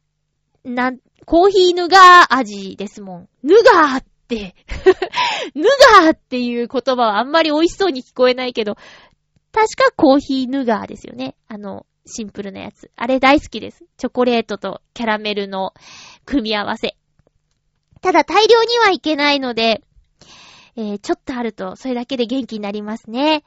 [0.65, 0.93] な、
[1.27, 3.29] コーヒーヌガー味ですもん。
[3.43, 4.55] ヌガーって、
[5.55, 5.65] ヌ
[6.03, 8.77] ガーっていう言葉はあんまり美味しそうに聞こえないけど、
[9.53, 11.37] 確かコーヒーヌガーですよね。
[11.49, 12.91] あの、シンプルなやつ。
[12.97, 13.85] あれ大好きです。
[13.97, 15.73] チョコレートとキャラメルの
[16.25, 16.97] 組み合わせ。
[18.01, 19.83] ただ大量にはいけないので、
[20.77, 23.45] えー、ちょっとあるとそれだけで元気になりますね。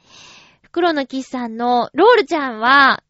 [0.62, 3.02] 袋のキスさんのロールちゃんは、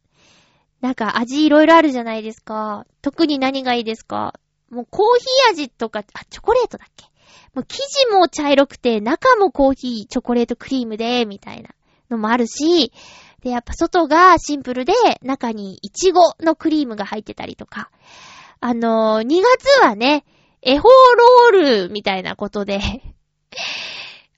[0.80, 2.86] なんか味いろいろあるじゃないですか。
[3.02, 4.34] 特に何がいいですか
[4.70, 7.06] もうコーヒー味とか、あ、チョコレートだっけ
[7.54, 11.70] もう生地も茶色くて、中もコーヒー、チョコレートクリームで、みたいな
[12.10, 12.92] のもあるし、
[13.42, 17.90] で、やっぱ外がシンプルで、中にイチゴのクリームが入ってたりとか。
[18.60, 20.24] あのー、2月はね、
[20.62, 22.80] エホーロールみたいなことで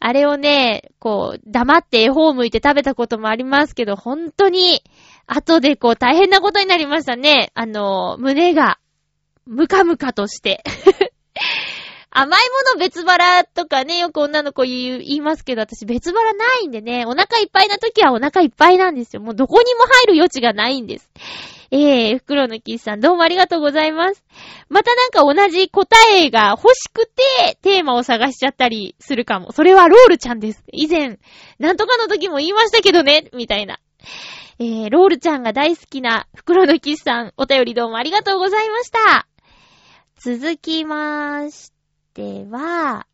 [0.01, 4.83] あれをね、こう、黙って絵本を向いて食べたこともありますけど、本当に、
[5.27, 7.53] 後でこう大変なことになりましたね。
[7.55, 8.79] あの、胸が、
[9.47, 10.65] ムカムカとして
[12.11, 12.41] 甘い
[12.75, 19.23] もの別腹とかね、よく女の子言いますけど、私別腹ないんでね、お腹いっぱいな時はお腹いっぱいなんですよ。
[19.23, 21.11] もうどこにも入る余地がないんです。
[21.73, 24.25] えー、袋のキスさん、どうもありがとうございます。
[24.69, 29.53] またなんか同じ答えが欲しくて、テーマを探しちゃったりするかも。
[29.53, 30.65] それはロールちゃんです。
[30.73, 31.21] 以前、
[31.61, 33.79] なんとかの時も言いましたけどね、みたいな。
[34.59, 39.29] えー、ロールちゃんが大好きな袋のキスさん、お便りどうもありがとうございました。
[40.17, 41.73] 続きまし
[42.15, 43.07] ては、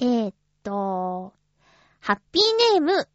[0.00, 1.34] えー、っと、
[2.00, 3.08] ハッピーネーム、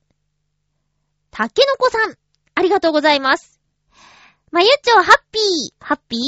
[1.32, 2.16] たけのこさん、
[2.56, 3.57] ありがとうございます。
[4.50, 5.44] まゆっちょハッピー、
[5.86, 6.20] ハッピー？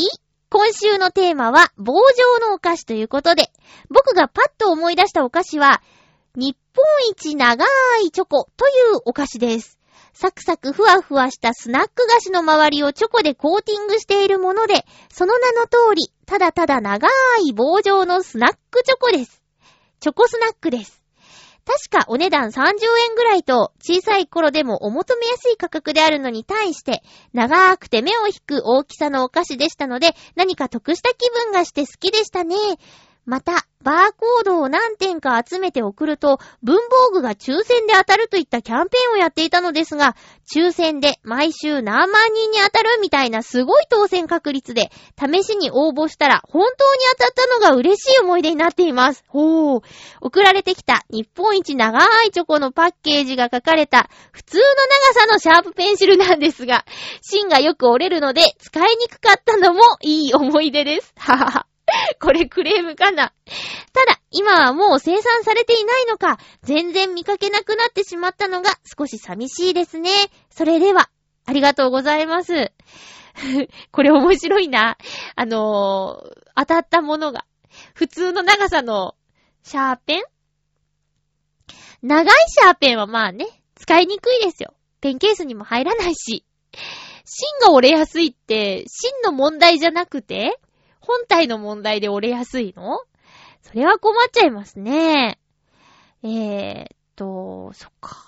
[0.49, 3.49] 今週のテーマは棒状のお菓子ということで、
[3.89, 5.82] 僕がパッと思い出したお菓子は、
[6.36, 7.65] 日本一長
[8.03, 9.79] いチョコというお菓子です。
[10.12, 17.08] サクサクふわふわしたスナック菓子の周りをチョコでコーティングしているもので、その名の通り、ただただ長
[17.47, 19.41] い棒状のスナックチョコです。
[20.01, 20.98] チョコスナックです。
[21.69, 22.62] 確かお値段30
[23.10, 32.55] 円ぐらいと小さい頃でもお求めやすい価格であるのに対して長くて目を引く大きさのお菓子でしたので何か得した気分がして好きでしたね。
[33.29, 40.15] また、バーコードを何点か集めて送ると、文房具が抽選で当たるといったキャンペーンをやっていたのですが、
[40.51, 49.23] 抽選で毎週何万人に当たるみたいなすごい当選確率で、試しに応募したら本当に当たったのが嬉しい思い出になっています。
[49.27, 49.83] ほー。
[50.21, 54.63] 送られてきた日本一長いチョコのパッケージが書かれた普通の
[55.13, 56.83] 長さのシャープペンシルなんですが、
[57.21, 61.13] 芯がよく折れるので使いにくかったのもいい思い出です。
[61.15, 61.65] ははは。
[62.19, 63.34] これクレームかな。
[63.93, 70.10] ただ、今はもう生産されていないのか、全然見かけなくなってしまったのが少し寂しいですね。
[70.49, 71.10] それでは、
[71.45, 72.71] ありがとうございます。
[73.91, 74.97] これ面白いな。
[75.36, 77.45] あのー、当たったものが、
[77.93, 79.15] 普通の長さの
[79.63, 80.23] シャーペン？
[82.02, 84.73] 長いシャーペンはまあね、使いにくいですよ。
[85.02, 86.45] ペンケースにも入らないし。
[87.25, 90.60] 芯が折れやすいって、芯の問題じゃなくて、
[90.99, 92.99] 本体の問題で折れやすいの？
[93.62, 95.39] それは困っちゃいますね。
[96.23, 98.25] えーっと、そっか。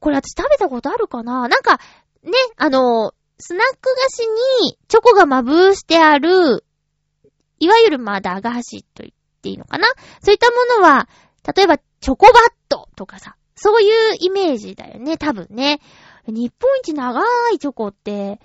[0.00, 1.48] これ私食べたことあるかな？
[1.48, 1.78] なんか、
[2.22, 4.20] ね、あの、スナック菓子
[4.66, 6.64] にチョコがまぶしてある、
[7.58, 9.88] いわゆるまあ駄菓子と言っていいのかな？
[10.22, 11.08] そういったものは、
[11.54, 15.80] 例えばチョコバットとかさ、そういうイメージだよね、多分ね。
[16.26, 17.20] 日本一長
[17.52, 18.40] いチョコって、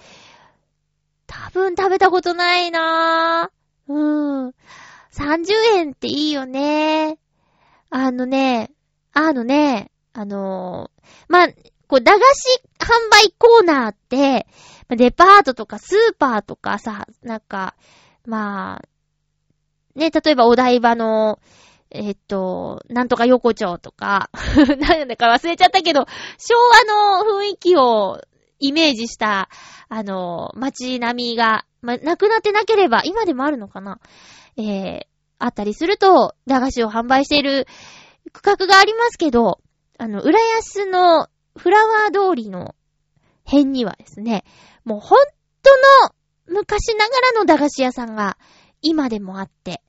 [1.29, 3.93] 多分食べたことないなぁ。
[3.93, 4.53] うん。
[5.11, 7.19] 30円っていいよね。
[7.91, 8.71] あのね、
[9.13, 11.47] あのね、あのー、まあ、
[11.87, 14.47] こう、駄菓子販売コーナーって、
[14.89, 17.75] デパートとかスーパーとかさ、なんか、
[18.25, 21.39] まあ、ね、例えばお台場の、
[21.91, 24.31] えっと、なんとか横丁とか、
[24.79, 26.05] なんだか忘れちゃったけど、
[26.37, 28.21] 昭和の雰囲気を
[28.59, 29.49] イメージした、
[29.87, 33.99] あの、街並みが、ま、なくなってなければ、今でもあるのかな？
[34.57, 35.01] えー、
[35.39, 37.65] あったりすると、駄菓子を販売している
[38.33, 39.59] 区画がありますけど、
[39.97, 42.75] あの、浦安のフラワー通りの
[43.43, 44.43] 辺にはですね、
[44.83, 45.19] もうほん
[45.63, 45.71] と
[46.05, 46.13] の
[46.47, 48.37] 昔ながらの駄菓子屋さんが
[48.81, 49.81] 今でもあって、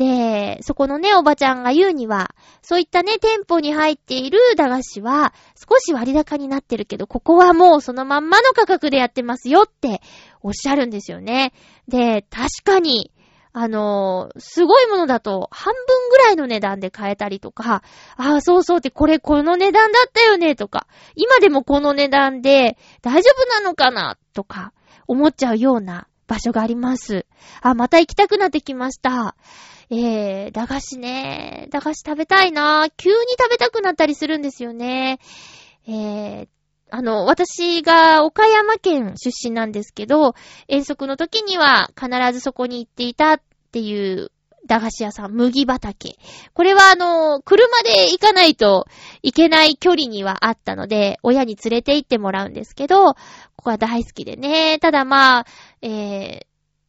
[0.00, 10.00] で、そこのね、おばちゃんが言うには、そういったね、店舗に入っている駄菓子は、少し割高になってるけど、ここはもうそのまんまの価格でやってますよって
[10.40, 11.52] おっしゃるんですよね。
[11.86, 13.12] で、確かに、
[13.52, 17.82] あのー、すごいものだと半分ぐらいの値段で買えたりとか、
[18.16, 24.72] ああ、そうそうってこれこの値段だったよねとか、今でもこの値段で大丈夫なのかなとか
[25.06, 27.26] 思っちゃうような場所があります。
[27.60, 29.34] あ、また行きたくなってきました。
[29.90, 31.66] えー、駄菓子ね。
[31.70, 35.18] 駄菓子食べたいな急に食べたくなったりするんですよね。
[35.86, 36.48] えー、
[36.90, 40.34] あの、私が岡山県出身なんですけど、
[40.68, 43.40] 遠足の時には必ずそこに行っていたっ
[43.72, 44.30] ていう
[44.66, 46.16] 駄菓子屋さん、麦畑。
[46.54, 48.86] これはあの、車で行かないと
[49.22, 53.16] いけない距離にはあったので、親に連れて行ってもらうんですけど、こ
[53.56, 54.78] こは大好きでね。
[54.78, 55.46] ただまあ、
[55.82, 56.46] え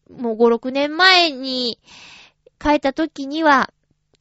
[0.07, 1.79] ー、もう5、6年前に
[2.61, 3.71] 帰った時には、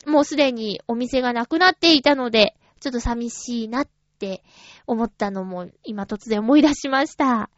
[0.06, 3.88] もうすでにお店がなくなっていたので、ちょっと寂しいなっ
[4.18, 4.42] て
[4.86, 7.50] 思ったのも今突然思い出しました。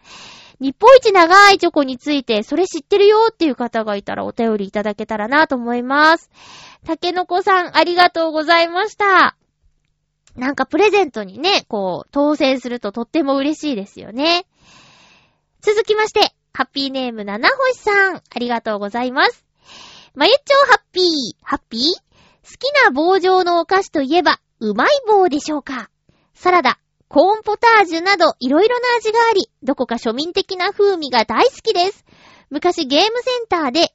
[0.61, 6.31] 日本一長いチョコについて、それ知ってるよっていう方がいたらお便りいただけたらなと思います。
[6.85, 9.37] 竹の子さん、ありがとうございました。
[10.37, 14.47] なんかプレゼントにね、こう、当選するととっても嬉しいですよね。
[15.61, 19.52] 続きまして、ハッピーネーム七星さん、ありがとうございます。
[20.15, 21.05] まゆっちょハッピー、
[21.43, 21.81] ハッピー？
[21.81, 21.87] 好
[22.59, 25.89] きな棒状のお菓子といえば、うまい棒でしょうか？
[26.35, 32.05] サラダ、コーンポタージュなどいろいろな味があり、どこか庶民的な風味が大好きです。
[32.51, 33.11] 昔ゲームセ
[33.43, 33.89] ンターで1ダー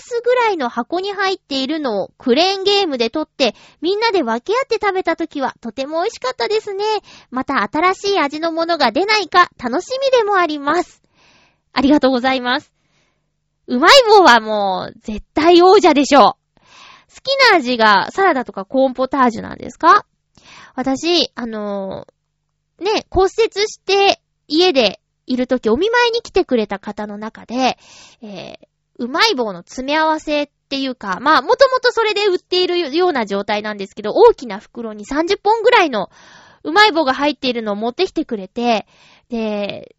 [0.00, 6.84] スぐらいの箱に入っているのをクレーンゲームで取ってみんなで分け合って食べた時はとても美味しかったですね。
[7.30, 11.02] また新しい味のものが出ないか楽しみでもあります。
[11.72, 12.70] ありがとうございます。
[13.68, 16.22] うまい棒はもう絶対王者でしょう。
[16.22, 16.34] 好
[17.22, 20.06] きな味がサラダとかコーンポタージュなんですか？
[20.74, 27.76] 私、あのーね、骨折して家でいるときお見舞いに来てくれた方の中で、
[28.22, 28.56] えー、
[28.98, 36.10] うまい棒の詰め合わせっていうか、まあ、もともとそれで売っているような状態なんですけど、大きな袋に30本ぐらいの
[36.62, 38.86] うまい棒が入っているのを持ってきてくれて、
[39.28, 39.96] で、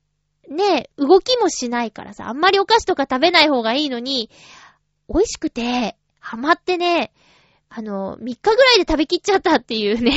[0.50, 4.30] ね、動きもしないからさ、あんまりお菓子とか食べない方がいいのに、
[5.08, 7.12] 美味しくて、ハマってね、
[7.70, 10.12] あの、3日ぐらいで食べきっちゃったっていうね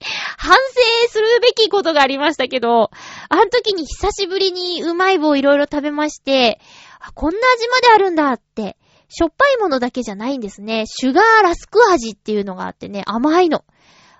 [0.38, 2.90] 反省するべきことがありましたけど、
[3.28, 6.60] あの時に久しぶりにうまい棒いろいろ食べまして、
[7.00, 8.76] あ、こんな味まであるんだって、
[9.08, 10.84] しょっぱいものだけじゃないんですね。
[10.86, 13.64] シュガーラスク味っていうのがあってね、甘いの。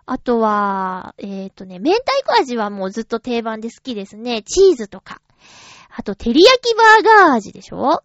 [0.07, 4.43] あとは、えっ、ー、とね、明太子味はもうずっと定番で好きですね。
[4.43, 5.21] チーズとか。
[5.99, 7.91] あと、照り焼きバーガー味でしょ？
[7.91, 8.03] あ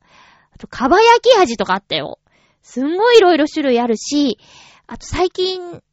[0.58, 2.18] と、かば焼き味とかあったよ。
[2.64, 4.40] すんごいいろいろ種類あるし、
[4.88, 5.84] あと最近、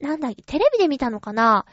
[0.00, 1.66] なんだっけ、テレビで見たのかな？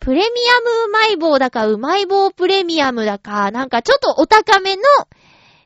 [0.00, 4.82] プレミアムうまい棒だか、うまい棒プレミアムだか、なんかちょっとお高めの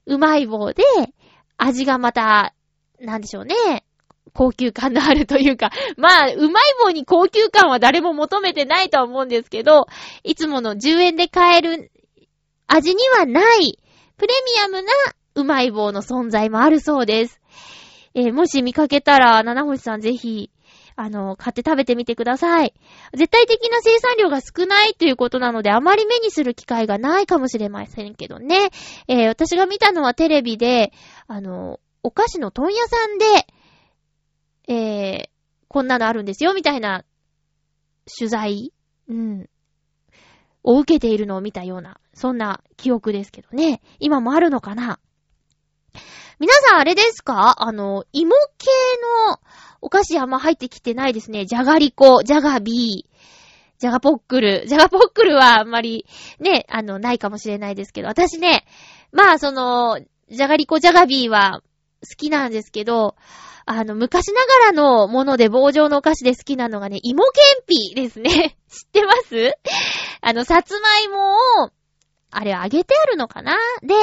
[0.07, 0.85] うまい棒で、
[1.57, 2.55] 味がまた、
[3.01, 3.85] なんでしょうね。
[4.33, 9.87] 高級感のあるというか、まあ、うまい棒に高級感は誰も求めてないとは思うんですけど、
[10.23, 11.91] いつもの10円で買える
[12.73, 13.79] 味にはない、
[14.17, 14.93] プレミアムな
[15.35, 17.41] うまい棒の存在もあるそうです。
[18.15, 20.51] えー、もし見かけたら、七星さんぜひ、
[20.95, 22.75] あの、買って食べてみてください。
[23.13, 28.71] 絶対的な生産量が少ないということなので、あまり目にする機会がないかもしれませんけどね。
[29.09, 30.93] えー、私が見たのはテレビで、
[31.27, 33.47] あの、お菓子の問屋さんで、
[34.69, 35.29] えー、
[35.69, 37.05] こんなのあるんですよ、みたいな
[38.19, 38.73] 取材、
[39.09, 39.49] うん、
[40.63, 43.81] を受けているのを見たような、そんな記憶ですけどね。
[43.99, 44.99] 今もあるのかな？
[46.39, 47.63] 皆さんあれですか？
[47.63, 48.67] あの、芋系
[49.29, 49.41] の
[49.81, 51.47] お菓子あんま入ってきてないですね。
[51.47, 53.11] じゃがりこ、じゃがビー、
[53.79, 54.65] じゃがポックル。
[54.67, 56.07] じゃがポックルはあんまり
[56.39, 58.67] ね、あの、ないかもしれないですけど、私ね、
[59.13, 60.01] まあその、
[60.31, 61.63] じゃがりこ、じゃがビーは
[62.03, 63.17] 好きなんですけど、
[63.67, 68.57] あの、昔ながらのもので棒状のお菓子で好きなのがね、芋けんぴですね。
[68.69, 69.55] 知ってます？
[70.21, 71.71] あの、さつまいもを、
[72.33, 73.57] あれ揚げてあるのかな？
[73.83, 73.95] で、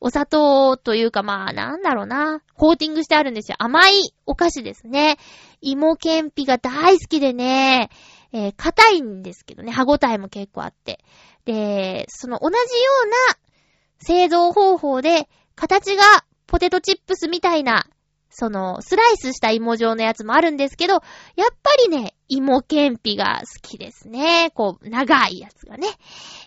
[0.00, 2.40] お砂糖というかまあなんだろうな。
[2.54, 3.56] コーティングしてあるんですよ。
[3.60, 5.18] 甘いお菓子ですね。
[5.60, 7.90] 芋けんぴが大好きでね、
[8.32, 11.04] えー、硬いんですけどね、歯ごたえも結構あって。
[11.44, 12.60] で、その同じよ
[13.04, 13.16] うな
[14.00, 16.02] 製造方法で、形が
[16.48, 17.86] ポテトチップスみたいな、
[18.38, 21.02] その、スライスした芋状のやつもあるんですけど、やっ
[21.62, 24.50] ぱりね、芋けんぴが好きですね。
[24.54, 25.88] こう、長いやつがね。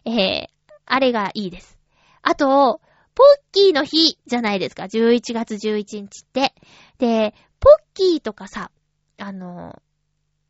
[0.05, 0.47] えー、
[0.85, 1.79] あれがいいです。
[2.21, 2.79] あと、
[3.15, 4.83] ポッキーの日じゃないですか。
[4.83, 6.53] 11月11日って。
[6.99, 8.69] で、ポッキーとかさ、
[9.17, 9.81] あの、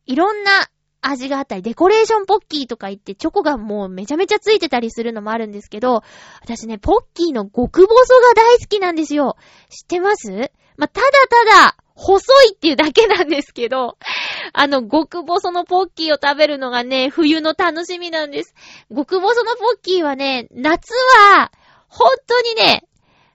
[0.04, 0.68] いろんな
[1.00, 6.02] 味があったり、デコレーションポッキーとか言って、チョコがもうめちゃめちゃついてたりするのもあるんですけど、
[6.42, 9.38] 私ね、ポッキーの極細が大好きなんですよ。
[9.70, 10.52] 知ってます？
[10.80, 13.98] まあ、ただただ、細いっていうだけなんですけど、
[14.54, 18.54] あの、極細のポッキーを食べるのがね、冬の楽しみなんです。
[18.88, 20.94] 極細のポッキーはね、夏
[21.28, 21.52] は、
[21.88, 22.88] 本当にね、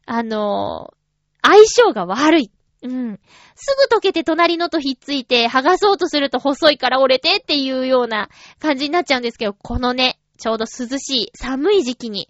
[0.08, 2.52] あのー、相性が悪い。
[2.82, 3.20] うん。
[3.54, 8.30] すぐ溶けて隣のとひっついて、剥がそうとすると細いから折れてっていうような
[8.60, 12.28] 感じになっちゃうんですけど、このね、ちょうど涼しい寒い時期に、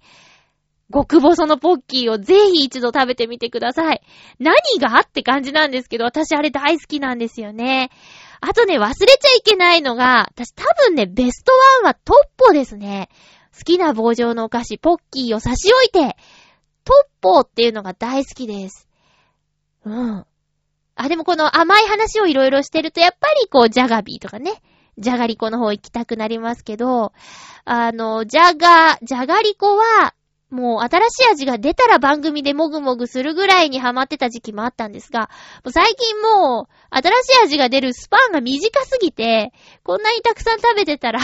[0.94, 4.02] 極細のポッキーをぜひ一度食べてみてください。
[4.40, 7.90] 何がって感じなんですけど、私あれ大好きなんですよね。
[8.42, 9.06] あとね、忘れちゃ
[9.38, 13.10] いけないのが、私多分ね、ベストワンはトッポですね。
[13.58, 16.18] 好きな棒状のお菓子、ポッキーを差し置いて、
[16.84, 18.88] トッポっていうのが大好きです。
[19.86, 20.26] うん。
[20.96, 24.62] あ、でもこの甘い話をいろいろしてると、やっぱりこう、ジャガビーとかね、
[24.98, 27.12] ジャガリコの方行きたくなりますけど、
[27.66, 30.14] あの、ジャガ、ジャガリコは、
[30.50, 35.30] もう新しい味が出たら番組でもぐもぐするぐらいにハマってた時期もあったんですが、
[35.70, 39.52] 最近もう新しい味が出るスパンが短すぎて、
[39.84, 41.20] こんなにたくさん食べてたら、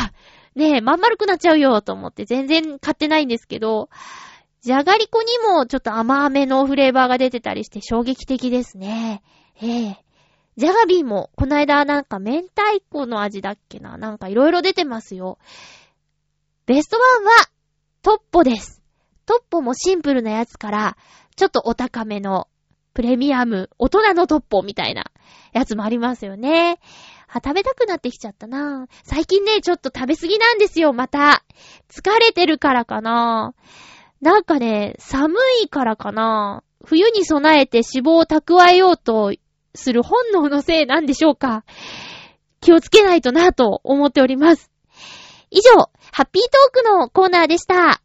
[0.56, 3.90] ねえ、まん丸くなっちゃうよと思って全然買ってないんですけど、
[4.62, 9.24] じゃがりこにもちょっと甘めのフレーバーが出てたりして衝撃的ですね。
[9.62, 9.98] ええ
[10.58, 13.98] ジャガビーも、この間なんか明太子の味だっけな？
[13.98, 15.38] なんかいろいろ出てますよ。
[16.66, 17.32] ベストワンは、
[18.02, 18.81] トッポです。
[19.32, 20.98] トッポもシンプルなやつから、
[21.38, 22.50] ちょっとお高めの、
[22.94, 25.06] プレミアム、大人のトッポみたいな
[25.54, 26.82] やつもありますよね。
[27.30, 28.88] あ、食べたくなってきちゃったな。
[29.06, 31.46] 最近ね、ちょっと食べすぎなんですよ、また。
[31.90, 33.54] 疲れてるからかな。
[34.20, 36.66] なんかね、寒いからかな。
[36.84, 39.34] 冬に備えて脂肪を蓄えようと
[39.74, 41.64] する本能のせいなんでしょうか。
[42.60, 44.70] 気をつけないとなと思っております。
[45.52, 48.01] 以上、ハッピートークのコーナーでした。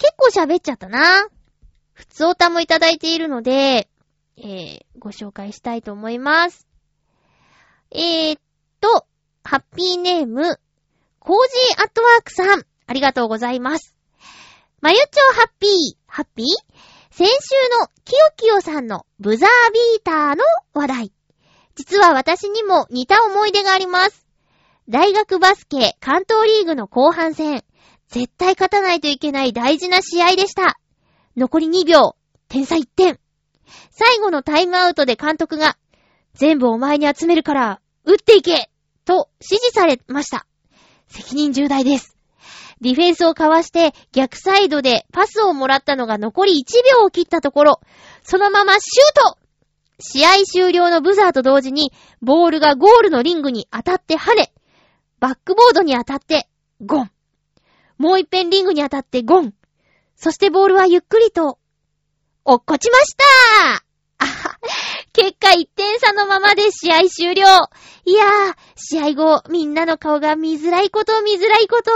[0.00, 1.28] 結構喋っちゃったな。
[1.92, 3.90] ふつおたもいただいているので、
[4.38, 6.66] えー、ご紹介したいと思います。
[7.90, 8.40] えー、っ
[8.80, 9.06] と、
[9.44, 10.58] ハッピーネーム、
[11.18, 11.36] コー
[11.68, 13.94] ジーアットワークさん、ありがとうございます。
[14.80, 15.70] まゆちょハッピー、
[16.06, 16.46] ハッピー？
[17.10, 17.28] 先週
[17.80, 21.12] のキヨキヨさんのブザービーターの話題。
[21.74, 24.26] 実は私にも似た思い出があります。
[24.88, 27.62] 大学バスケ関東リーグの後半戦、
[28.10, 30.78] 絶対勝たないといけない大事な試合でした。
[31.36, 32.16] 残り2秒、
[32.48, 33.20] 点差1点。
[33.90, 35.76] 最後のタイムアウトで監督が、
[36.34, 38.70] 全部お前に集めるから、打っていけ
[39.04, 40.46] と指示されました。
[41.06, 42.16] 責任重大です。
[42.80, 47.80] ディフェンスをかわして逆サイドでパスをもらったのが残り1秒を切ったところ、
[48.22, 49.38] そのままシュート
[50.00, 51.92] 試合終了のブザーと同時に、
[52.22, 54.52] ボールがゴールのリングに当たって跳ね、
[55.20, 56.48] バックボードに当たって、
[56.84, 57.10] ゴン。
[58.00, 59.52] もう一遍リングに当たってゴン。
[60.16, 61.58] そしてボールはゆっくりと、
[62.46, 63.84] 落っこちました
[64.16, 64.58] あは、
[65.12, 67.44] 結果1点差のままで試合終了。
[68.06, 71.90] いやー、試合後、みんなの顔が見づらいこと見づらいこと。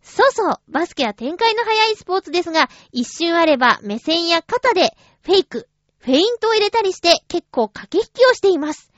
[0.00, 5.68] そうそう、バスケは展開の早いスポーツですが、一瞬あれば目線や肩でフェイク、
[5.98, 8.90] フェイントを入れたりして結構駆け引きをしています。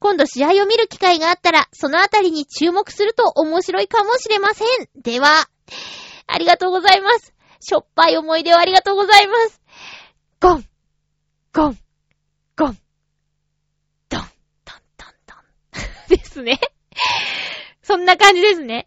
[0.00, 4.66] 今度試合を見る機会があったら、そのあたりに注目すると面白いかもしれません。
[5.02, 5.48] では、
[6.26, 7.34] ありがとうございます。
[7.60, 9.60] しょっぱい思い出をありがとうございます。
[10.40, 10.64] ゴン
[11.52, 11.78] ゴン
[12.56, 12.78] ゴン
[14.08, 14.20] ドン、
[14.64, 16.08] ドン、ドン、ドン。
[16.16, 16.60] ですね。
[17.82, 18.86] そんな感じですね。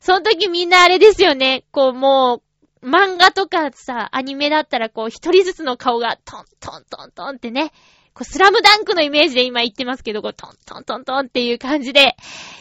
[0.00, 1.64] その時みんなあれですよね。
[1.70, 2.42] こうも
[2.82, 7.72] う、漫画とかさ、アニメだったらこう一人ずつの顔がトントントントンってね。
[8.12, 12.16] こうスラムダンクのイメージで今言ってますけど、こうトントントントンっていう感じで、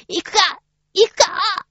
[0.08, 0.60] 行くか
[0.94, 1.68] 行くか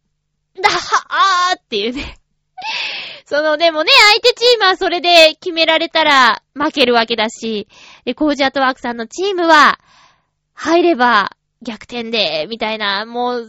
[0.60, 2.18] だはあーっていうね。
[3.24, 7.68] その、でもね、相手チームはそれで決められたら負けるわけだし、
[8.04, 9.78] で、コージアトワークさんのチームは、
[10.54, 11.32] 入れば
[11.62, 13.48] 逆転で、みたいな、もう、なー、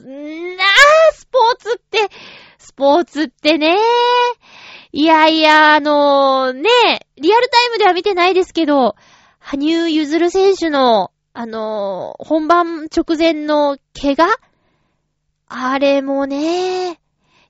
[1.14, 2.10] スポーツって、
[2.58, 3.76] スポーツってね
[4.94, 6.70] いやいや、あのー、ね
[7.18, 8.96] リアルタイムでは見てないですけど、
[9.40, 14.28] 羽生結弦選手の、あのー、本番直前の怪我
[15.48, 17.00] あれもね、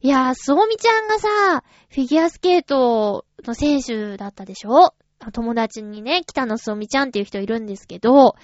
[0.01, 4.93] いや、すおみちゃんがさ、フィギュアスケートの選手だったでしょ？
[5.31, 8.35] 友達にね、北野すおみちゃんっていう人いるんですけど、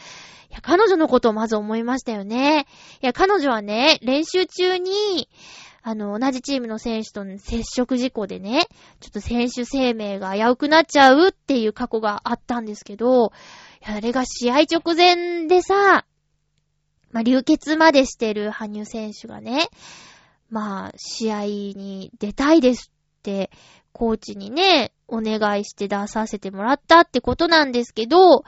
[0.50, 2.68] いや、彼女のことをまず思いましたよね。
[3.02, 5.30] いや、彼女はね、練習中に、
[5.82, 8.68] あの、同じチームの選手との接触事故でね、
[9.02, 13.34] ちょっと選手生命が危うくなっちゃうっていう過去があったんですけど、
[13.86, 16.06] いや、あれが試合直前でさ、
[17.12, 19.70] まあ、流血までしてる羽生選手がね、
[20.50, 23.52] まあ、試合に出たいですって、
[23.92, 28.44] コーチにね、お願いして出させてもらったってことなんですけど、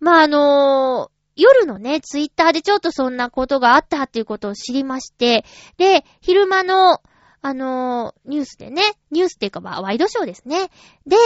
[0.00, 5.44] まあ、あのー、夜のね、ツイッターでちょっとそんなことがあったっていうことを知りまして、
[5.76, 7.00] で、昼間の、
[7.42, 10.70] あのー、ニュースでね、ニュースっていうかまあ、ワイドショーですね。
[11.06, 11.16] で、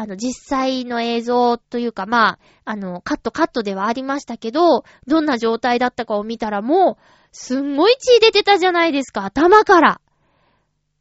[0.00, 10.00] あの、実際の映像というか、まあ、あの、カットカットではありましたけど、どんな状態だったかを見たらもう、すんごい血出てたじゃないですか、頭から。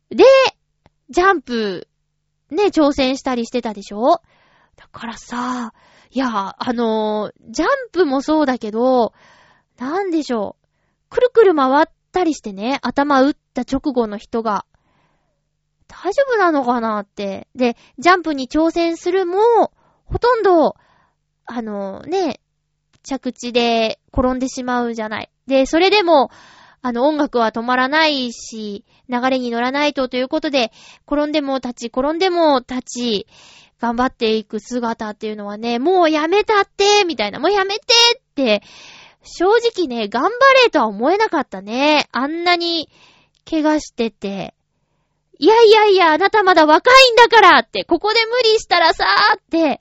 [0.09, 0.23] で、
[1.11, 1.87] ジャンプ、
[2.49, 4.19] ね、挑戦したりしてたでしょ？
[4.75, 5.73] だからさ、
[6.09, 9.13] いや、あのー、ジャンプもそうだけど、
[9.77, 11.09] なんでしょう。
[11.11, 14.65] くるくる回ったりしてね、頭打った直後の人が、
[15.87, 17.47] 大丈夫なのかなって。
[17.55, 19.71] で、ジャンプに挑戦するも、
[20.05, 20.75] ほとんど、
[21.45, 22.39] あのね、
[23.03, 25.29] 着地で転んでしまうじゃない。
[25.47, 26.29] で、それでも、
[26.81, 30.71] あの、音楽は止まらないし、流れに乗らないとということで、
[31.09, 33.27] 転んでも立ち、転んでも立ち、
[33.79, 37.85] 頑張っていく姿っていうのはね、もうやめたって、みたいな、もうやめて
[38.17, 38.61] って、
[39.23, 40.29] 正直ね、頑張
[40.63, 42.07] れとは思えなかったね。
[42.11, 42.89] あんなに、
[43.49, 44.53] 怪我してて。
[45.39, 49.79] いやいやいや、あなたまだ若いんだからって、ここで無理したらさーって、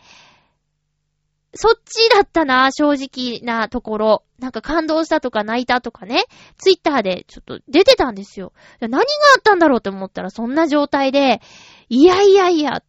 [1.55, 4.23] そっちだったな、正直なところ。
[4.39, 6.25] なんか感動したとか泣いたとかね、
[6.59, 8.53] ツイッターでちょっと出てたんですよ。
[8.81, 9.03] 何があ
[9.39, 11.41] ったんだろうって思ったらそんな状態で、
[11.89, 12.83] いやいやいや。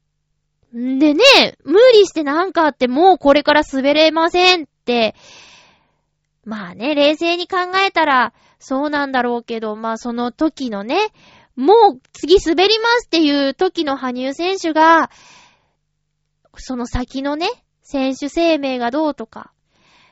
[0.76, 1.24] んでね、
[1.63, 5.15] 無理してなんかあってもうこれから滑れませんって、
[6.43, 10.97] まあね、冷静に考えたらそうなんだろうけど、まあその時のね、
[11.58, 15.10] もう次滑りますっていう時の羽生選手が、
[16.55, 17.49] その先のね、
[17.82, 19.51] 選手生命がどうとか、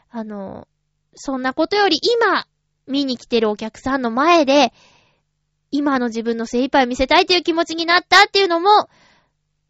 [0.10, 0.68] あの、
[1.14, 2.48] そんなことより今、
[2.88, 4.74] 見に来てるお客さんの前で、
[5.70, 8.90] 今の自分の精一杯を見せたいという気持ちになったっていうのも、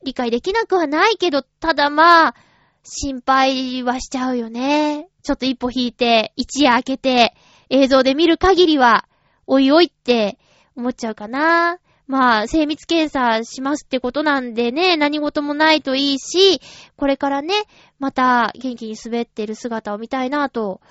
[0.05, 2.35] 理解できなくはないけど、ただまあ、
[2.83, 5.09] 心配はしちゃうよね。
[5.23, 7.35] ちょっと一歩引いて、一夜明けて、
[7.69, 9.09] 映像で見る限りは、
[9.45, 10.37] おいおいって
[10.75, 11.79] 思っちゃうかな。
[12.07, 16.61] まあ、精密検査しますってことなんでね、何事もないといいし、
[16.97, 17.53] これからね、
[17.97, 20.81] また元気に滑ってる姿を見たいなと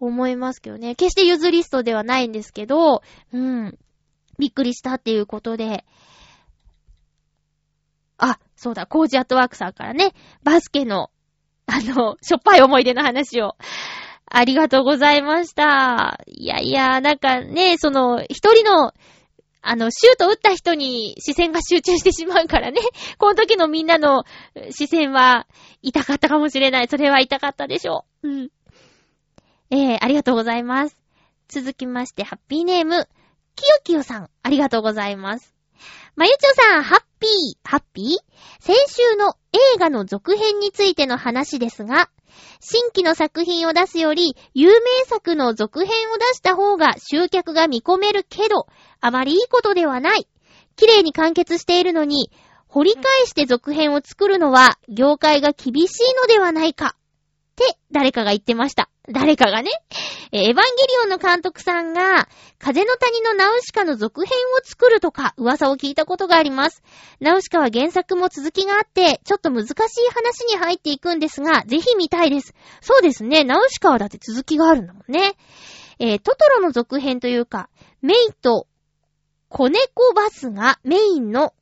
[0.00, 0.96] 思いますけどね。
[0.96, 3.78] 決して譲りストではないんですけど、うん。
[4.38, 5.84] びっくりしたっていうことで。
[8.18, 11.10] あ、そうだ、コージアットワークさんからね、バスケの、
[11.66, 13.56] あの、しょっぱい思い出の話を。
[14.28, 16.18] ありがとうございました。
[16.26, 18.92] いやいや、なんかね、その、一人の
[19.68, 22.80] あの、シュート打った人に視線が集中してしまうからね。
[23.18, 24.24] この時のみんなの
[24.70, 25.46] 視線は
[25.82, 26.88] 痛かったかもしれない。
[26.88, 28.28] それは痛かったでしょう。
[28.28, 28.50] うん。
[29.70, 30.96] えー、ありがとうございます。
[31.48, 33.08] 続きまして、ハッピーネーム、
[33.54, 35.54] きよきよさん、ありがとうございます。
[36.14, 38.62] まゆちょさん、ハッピー、ハッピー？
[38.62, 42.10] 先週の映画の続編についての話ですが、
[42.60, 48.66] 新規の作品を出すより、有名作の続編を出した方が集客が見込めるけど、
[49.00, 50.26] あまりいいことではない。
[50.76, 52.30] 綺麗に完結しているのに、
[52.68, 56.96] 掘り返して続編を作るのは、業界が厳しいのではないか。
[56.96, 58.90] って誰かが言ってました。
[59.10, 59.70] 誰かがね。
[60.32, 60.62] エヴァンゲリ
[61.04, 62.28] オンの監督さんが、
[62.58, 66.82] 風の谷のナウシカの続編を作るとか噂を聞いたことがあります。
[67.20, 69.74] ナウシカは原作も続きがあって、ちょっと難しい
[70.12, 72.54] 話に入っていくんですが、ぜひ見たいです。
[72.80, 73.44] そうですね。
[73.44, 75.34] ナウシカはだって続きがあるんだもんね。
[75.98, 77.68] えー、トトロの続編というか、
[78.02, 78.66] メイと
[79.48, 81.54] 子猫バスがメインの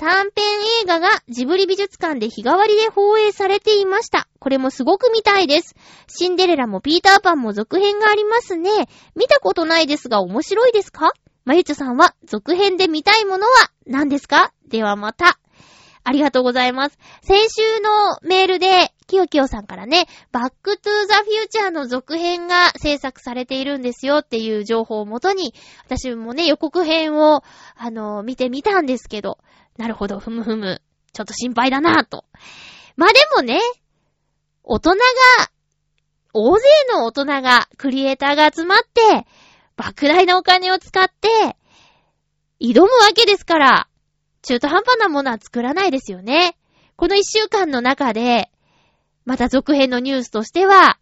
[0.00, 0.44] 短編
[0.82, 4.28] 映画がジブリ美術館で日替わりで放映されていました。
[4.38, 5.74] これもすごく見たいです。
[6.06, 8.70] シンデレラもピーターパンも続編がありますね。
[9.16, 11.10] 見たことないですが面白いですか？
[11.44, 13.52] まゆちょさんは続編で見たいものは
[13.86, 14.52] 何ですか？
[14.68, 15.40] ではまた。
[16.04, 16.98] ありがとうございます。
[17.22, 25.52] 先週のメールで、きよきよさんからね、バックトゥーザフューチャーの続編が制作されているんですよっていう情報をもとに、
[25.84, 27.42] 私もね、予告編を、
[27.76, 29.36] あの、見てみたんですけど、
[29.78, 30.82] なるほど、ふむふむ。
[31.12, 32.24] ちょっと心配だなぁと。
[32.96, 33.60] まあ、でもね、
[34.64, 34.96] 大人が、
[36.34, 39.26] 大勢の大人が、クリエイターが集まって、
[39.76, 41.56] 莫大なお金を使って、
[42.60, 43.88] 挑むわけですから、
[44.42, 46.56] 中途半端なものは作らないですよね。
[46.96, 48.50] この一週間の中で、
[49.24, 50.98] また続編のニュースとしては、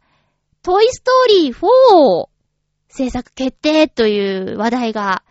[0.62, 1.66] トイストーリー4
[1.96, 2.28] を
[2.88, 5.22] 制作決定という話題が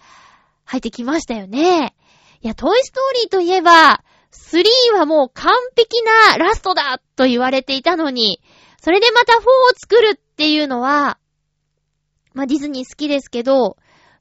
[0.64, 1.96] 入ってきましたよね。
[2.46, 4.64] いや、トイストーリーといえば、3
[4.96, 8.40] はもう完璧なラストだと言われていたのに、
[8.80, 9.42] それでまた4を
[9.76, 11.18] 作るっていうのは、
[12.36, 13.78] まあ、ディズニー好きですけど、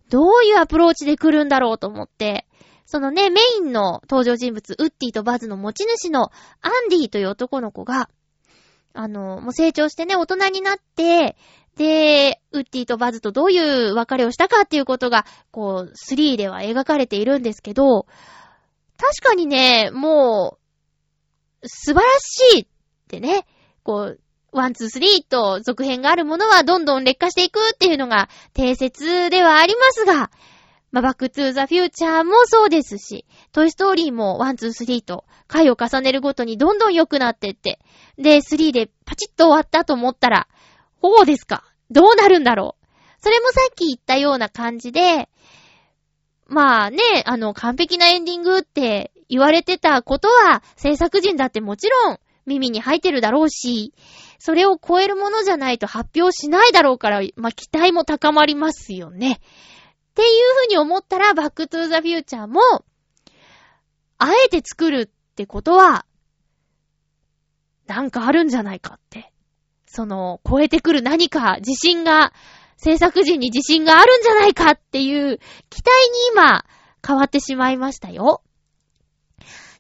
[0.09, 2.47] どういうアプローチで来るんだろうと思って、
[2.87, 8.09] そのね、メインの登場人物、ウッディとバズの持ち主のアンディという男の子が、
[8.95, 11.37] あの、もう成長してね、大人になって、
[11.77, 18.07] で、ウッディとバズとどういう別れをしたかっていうことが、こう、3では描かれているんですけど、
[18.97, 20.59] 確かにね、も
[21.63, 22.67] う、素晴らしいっ
[23.09, 23.47] てね、
[23.83, 24.21] こう、
[24.53, 30.31] one、two、three と続編があるものはどんどん劣化していくっていうのが定説ではありますが、
[30.93, 37.81] まあ、バックトゥーザフューチャーもそうですし、トイストーリーも one、two、three と回を重ねるごとにどんどん良くなってって、
[38.17, 40.47] で、 three でパチッと終わったと思ったら、
[41.23, 41.65] うですか？
[41.91, 42.87] どうなるんだろう？
[43.21, 45.29] それもさっき言ったような感じで、
[46.47, 53.95] まあね、あの、完璧なエンディングって言われてたことは、制作陣だってもちろん耳に入ってるだろうし、
[54.39, 59.33] それを超えるものじゃないと発表しないだろうから、まあ、期待も高まりますよね。
[59.33, 60.29] っていう
[60.61, 62.61] ふうに思ったら、バックトゥーザフューチャーも、
[64.19, 66.05] あえて作るってことは、
[67.87, 69.33] なんかあるんじゃないかって。
[69.95, 72.33] その、超えてくる何か、自信が、
[72.77, 75.39] 制作陣に自信があるんじゃないかっていう
[75.71, 76.65] 期待に今、
[77.07, 78.43] 変わってしまいましたよ。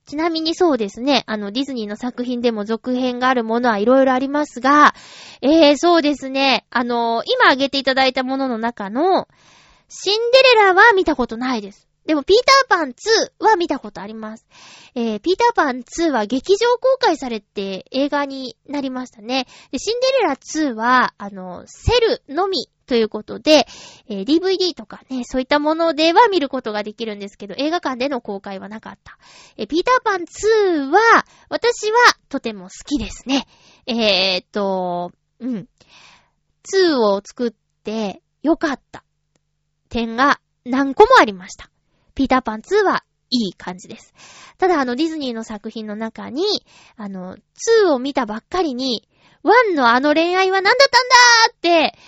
[0.07, 4.95] ちなみにそうですね、あの、ディズニーの作品でも続編があるものはいろいろありますが、
[5.43, 9.27] えー、そうですね、あの今挙げていただいたものの中の、
[9.89, 11.89] シンデレラは見たことないです。
[12.07, 12.37] でも、ピー
[12.69, 14.47] ターパン2は見たことあります。
[14.95, 19.47] えー、ピーターパン2は劇場公開されて映画になりましたね。
[19.71, 23.67] で、シンデレラ2は、あの、セルのみということで、
[24.09, 29.19] えー、DVD とかね、そういったものでは見ることができるんですけど、映画館での公開はなかった。
[29.57, 31.97] えー、ピーターパン2は、私は
[32.29, 33.47] とても好きですね。
[33.87, 35.69] えー、っと、うん。
[36.71, 37.51] 2を作っ
[37.83, 39.05] てよかった
[39.89, 41.71] 点が何個もありました。
[42.15, 44.13] ピーターパン2はいい感じです。
[44.59, 46.45] ただあのディズニーの作品の中に、
[46.97, 47.37] あの、
[47.87, 49.09] 2を見たばっかりに、
[49.45, 51.99] 1のあの恋愛は何だったんだーって、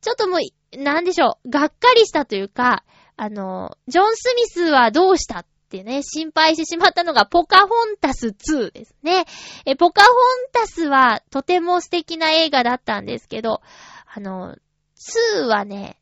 [0.00, 2.84] ちょっともう、なんでしょう、がっかりしたというか、
[3.16, 9.24] あの、ジョン・スミスはどうしたってね、心配してしまったのがポカホンタス2ですね。
[9.64, 10.12] え、ポカホン
[10.52, 13.62] タスはとても素敵な映画だったんですけど、
[14.12, 14.56] あの、
[15.36, 15.98] 2はね、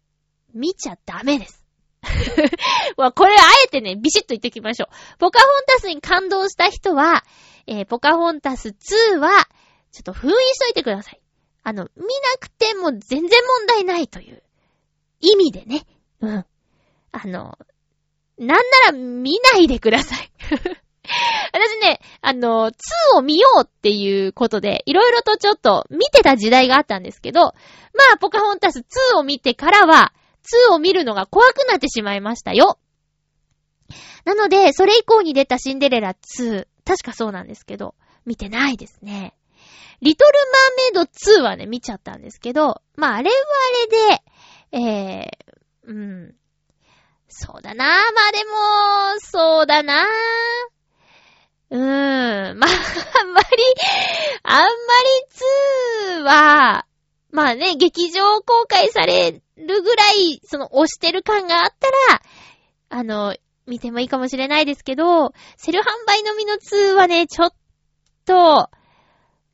[0.54, 1.61] 見ちゃダメです。
[3.14, 5.18] これあえてね、ビシッと言ってきましょう。
[5.18, 7.24] ポカホンタスに感動した人は、
[7.66, 9.30] えー、ポカホンタス2は、
[9.92, 11.20] ちょっと封印しといてください。
[11.62, 14.42] あの、見なくても全然問題ないという
[15.20, 15.86] 意味でね。
[16.20, 16.46] うん。
[17.12, 17.58] あの、
[18.38, 20.32] なんなら見ないでください。
[21.52, 22.74] 私ね、あの、2
[23.16, 27.52] を見ようっていうことで、いろいろとちょっと見てた時代があったんですけど、ま
[28.14, 28.80] あ、ポカホンタス
[29.12, 30.12] 2を見てからは、
[30.70, 32.78] 2を見るのが怖くなってしまいましたよ。
[34.24, 39.34] なので、それ以降に出たシンデレラ2、確かそうなんですけど、見てないですね。
[40.00, 40.32] リトル
[40.92, 43.36] マーメイド2はね、見ちゃったんですけど、まあ、あれは
[44.72, 44.82] あれで、
[45.24, 46.34] えー、うん。
[47.28, 50.06] そうだなぁまあでも、そうだなぁ
[51.70, 52.58] うーん。
[52.58, 52.70] まあ、
[53.20, 53.46] あんまり、
[54.42, 54.68] あん、
[57.54, 62.22] ね、劇場公開されるぐらい、その押してる感があったら、
[62.88, 63.36] あの、
[63.66, 67.50] 見てもいいかもしれないですけど、セル販売のみの2はね、ちょっ
[68.24, 68.70] と、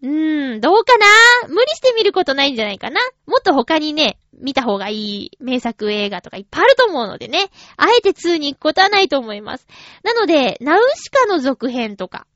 [0.01, 1.07] うーん、どうかな？
[1.49, 3.01] 無理して見ることないんじゃないかな？
[3.27, 9.67] もっと他にね、見た方がいい名作映画とかいっぱいあると思うのでね、あえて2に行くことはないと思います。
[10.05, 12.29] なので、ナウシカの続編とか、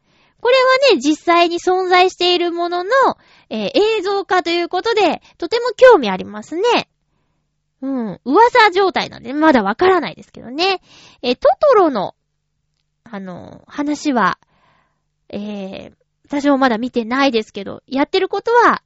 [0.43, 2.91] これはね、実際に存在しているものの、
[3.49, 6.89] えー、映像化ということで、とても興味ありますね。
[7.81, 8.21] うん。
[8.25, 10.83] 噂状態なんで、まだわからないですけどね。
[11.23, 12.17] え、トトロの、
[13.05, 14.41] あの、話は、
[15.29, 15.93] えー、
[16.25, 18.83] 私もまだ見てないですけど、やってることは、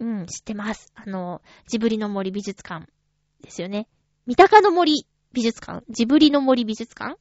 [0.00, 0.92] うん、知ってます。
[0.94, 2.86] あの、ジブリの森美術館
[3.40, 3.88] ですよね。
[4.26, 5.82] 三鷹の森美術館？
[5.88, 7.18] ジブリの森美術館？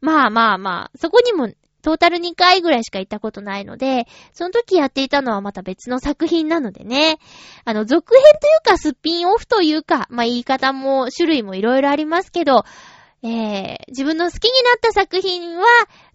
[0.00, 7.18] まあまあまあ、そこにもトータル2回ぐらいしか行ったことないので、その時やっていたのはまた別の作品なのでね。
[7.64, 12.64] あの、続編というかスピンオフというか、まあ、言い方も種類もいろいろありますけど、
[13.22, 15.66] えー、自分の好きになった作品は、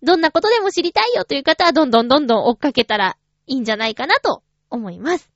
[0.01, 5.29] どんなことでも知りたいよという方は、どんどんどんどん追っかけたらいいんじゃないかなと思います。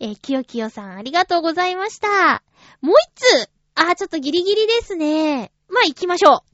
[0.00, 2.42] えー、きよきよさんありがとうございました。
[2.80, 5.52] もう一つあー、ちょっとギリギリですね。
[5.68, 6.48] まあ、行きましょう。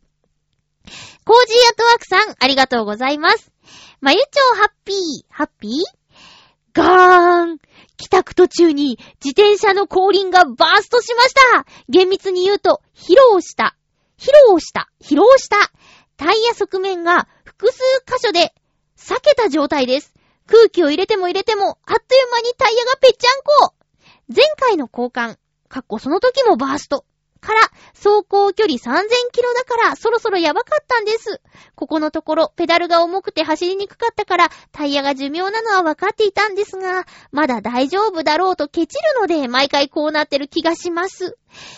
[1.25, 3.51] コージーアットワークさん、ありがとうございます。
[4.01, 4.97] まゆちょハッピー、
[5.31, 5.72] ハッピー？
[6.75, 7.59] ガーン
[7.97, 13.75] 帰宅途中に自転車の後輪がバーストしました厳密に言うと、疲労した。
[14.18, 14.91] 疲労した。
[15.01, 15.57] 疲労した。
[16.16, 18.53] タイヤ側面が複数箇所で
[18.99, 20.12] 避けた状態です。
[20.47, 23.75] 空気を入れても入れても、あっという間にタイヤがぺっちゃんこ
[24.29, 27.07] 前回の交換、かっこその時もバースト。
[27.45, 27.61] から、
[27.95, 31.40] 走行距離3000キロだから、そろそろやばかったんです。
[31.76, 41.36] ここのところ、ペダルが重くて走りにくかったから、タイヤが寿命なのは分かっていたんですが、まだ大丈夫だろうとケチるので、毎回こうなってる気がします。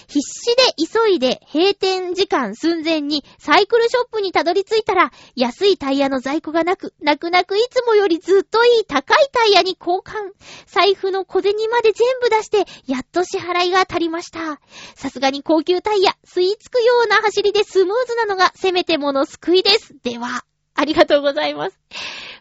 [0.09, 10.33] 必死で急いで閉店時間寸前にサイクルショップにたどり着いたら、安いタイヤの在庫がなく、泣く泣くいつもよりずっといい高いタイヤに交換。
[10.67, 14.61] 財布の小銭まで全部出して、やっと支払いが当たりました。
[14.95, 19.95] さすがに高級タイヤ、吸い付くような走りでスムーズなのが、せめてもの救いです。
[20.03, 21.79] では、ありがとうございます。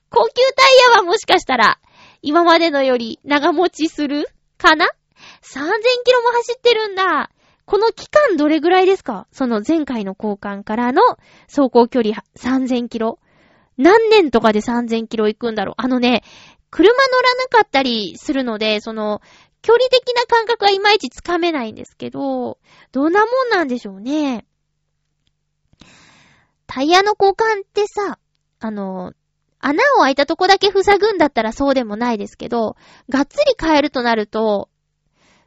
[0.10, 1.80] 高級タイヤはもしかしたら、
[2.22, 4.28] 今までのより長持ちする
[4.58, 4.88] かな？
[5.46, 5.60] 3000
[6.04, 7.30] キロも走ってるんだ。
[7.66, 9.28] この期間どれぐらいですか？
[9.32, 11.02] その前回の交換からの
[11.48, 13.20] 走行距離3000キロ。
[13.78, 16.24] 何年とかで3000キロ行くんだろうあのね、
[16.70, 19.22] 車乗らなかったりするので、その、
[19.62, 22.60] 距離的な感覚はいまいちつかめないんですけど、
[22.92, 24.46] どんなもんなんでしょうね。
[26.68, 28.20] タイヤの交換ってさ、
[28.60, 29.14] あの、
[29.60, 32.76] 穴を開いたとこだけ塞ぐんだったらそうでもないですけど、
[33.10, 34.70] がっつり変えるとなると、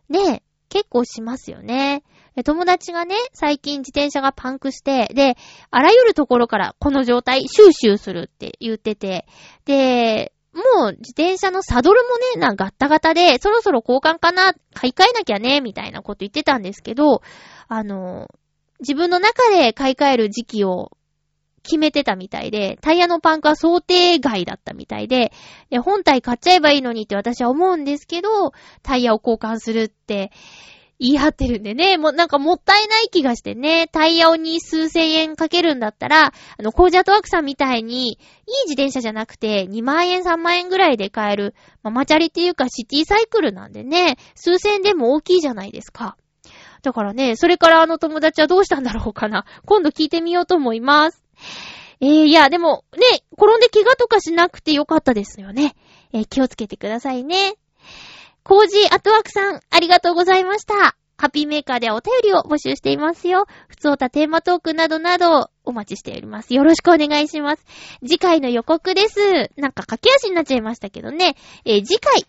[0.09, 2.03] ね、結構しますよね。
[2.45, 5.37] 友達がね、最近自転車がパンクして、で、
[5.71, 9.27] あらゆるところからこの状態、シューシューするって言ってて、
[9.65, 17.23] で、もう自転車のサドルもね、なんか、ガッタガタで、そろそろ交換かな、買い替えなきゃね、みたいなこと言ってたんですけど、
[17.69, 18.29] あの、
[18.81, 20.93] 自分の中で買い替える時期を
[21.63, 25.33] 決めてたみたいで、タイヤのパンクは想定外だったみたいで、
[25.71, 28.53] で本体買っちゃえばいいのにって私は思うんですけど、
[28.83, 30.31] タイヤを交換するって
[31.01, 38.19] 言い張ってるんでね、もうなんかもったいない気がしてね、タイヤをに数千円かけるんだったら、あの、コージャートワークさんみたいに、いい
[38.67, 41.55] 自転車じゃなくて、2万円3万円ぐらいで買える、
[41.85, 46.17] まあ、マチャリっていうかシティサイクルなんでね、数千円でも大きいじゃないですか。
[46.83, 49.45] だからね、それからあの友達はどうしたんだろうかな。
[49.67, 51.28] 今度聞いてみようと思います。
[52.01, 55.75] えー、いや、でも、ね、転んで怪我とかしなくてよかったですよね。
[56.13, 57.55] えー、気をつけてくださいね。
[58.45, 60.97] コージーアトワークさん、ありがとうございました。
[61.21, 63.47] ハッピーメーカーではお便りを募集していますよ。
[63.69, 66.55] 普通たテーマトークなどなどお待ちしております。
[66.55, 67.67] よろしくお願いします。
[68.03, 69.51] 次回の予告です。
[69.57, 71.35] なんか駆け足になっちゃいましたけどね。
[71.65, 72.25] えー、次回、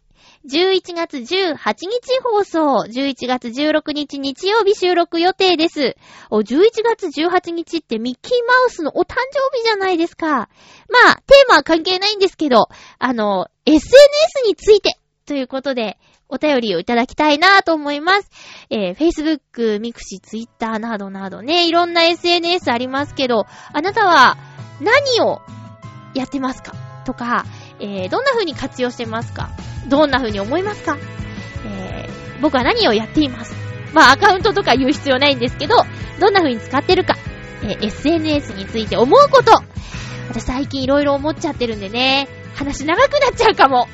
[0.46, 5.96] 11月18日放送、11月16日日曜日収録予定です。
[6.30, 10.28] お、11月18日ってミッキーマウスのお誕生日じゃないですか。
[10.28, 15.98] まあ、テーマは関係ないんですけど、あの、SNS についてということで、
[16.30, 18.30] お便りをいただきたいなと思います。
[18.70, 24.38] えー、Facebook、ミクシ、Twitter などなどね、いろんな SNS ありますけど、あなたは
[24.80, 25.42] 何を
[26.14, 26.74] やってますか？
[27.06, 27.46] とか、
[27.80, 29.50] えー、どんな風に活用してますか？
[29.88, 30.98] どんな風に思いますか？
[31.66, 33.54] えー、僕は何をやっています？
[33.94, 35.76] まあ、アカウントとか言う必要ないんですけど、
[36.20, 37.16] どんな風に使ってるか、
[37.64, 39.52] えー、SNS について思うこと。
[40.30, 43.88] 私最近いろいろ思っちゃってるんでね、話長くなっちゃうかも。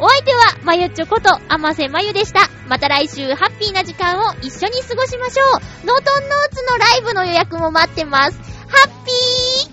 [0.00, 2.48] お相手は、まゆちょこと、あませまゆでした。
[2.66, 5.44] また来週、ハッピーな時間を一緒に過ごしましょ
[5.84, 5.86] う。
[5.86, 8.38] ノートンノーツのライブの予約も待ってます。
[8.68, 9.71] ハッピー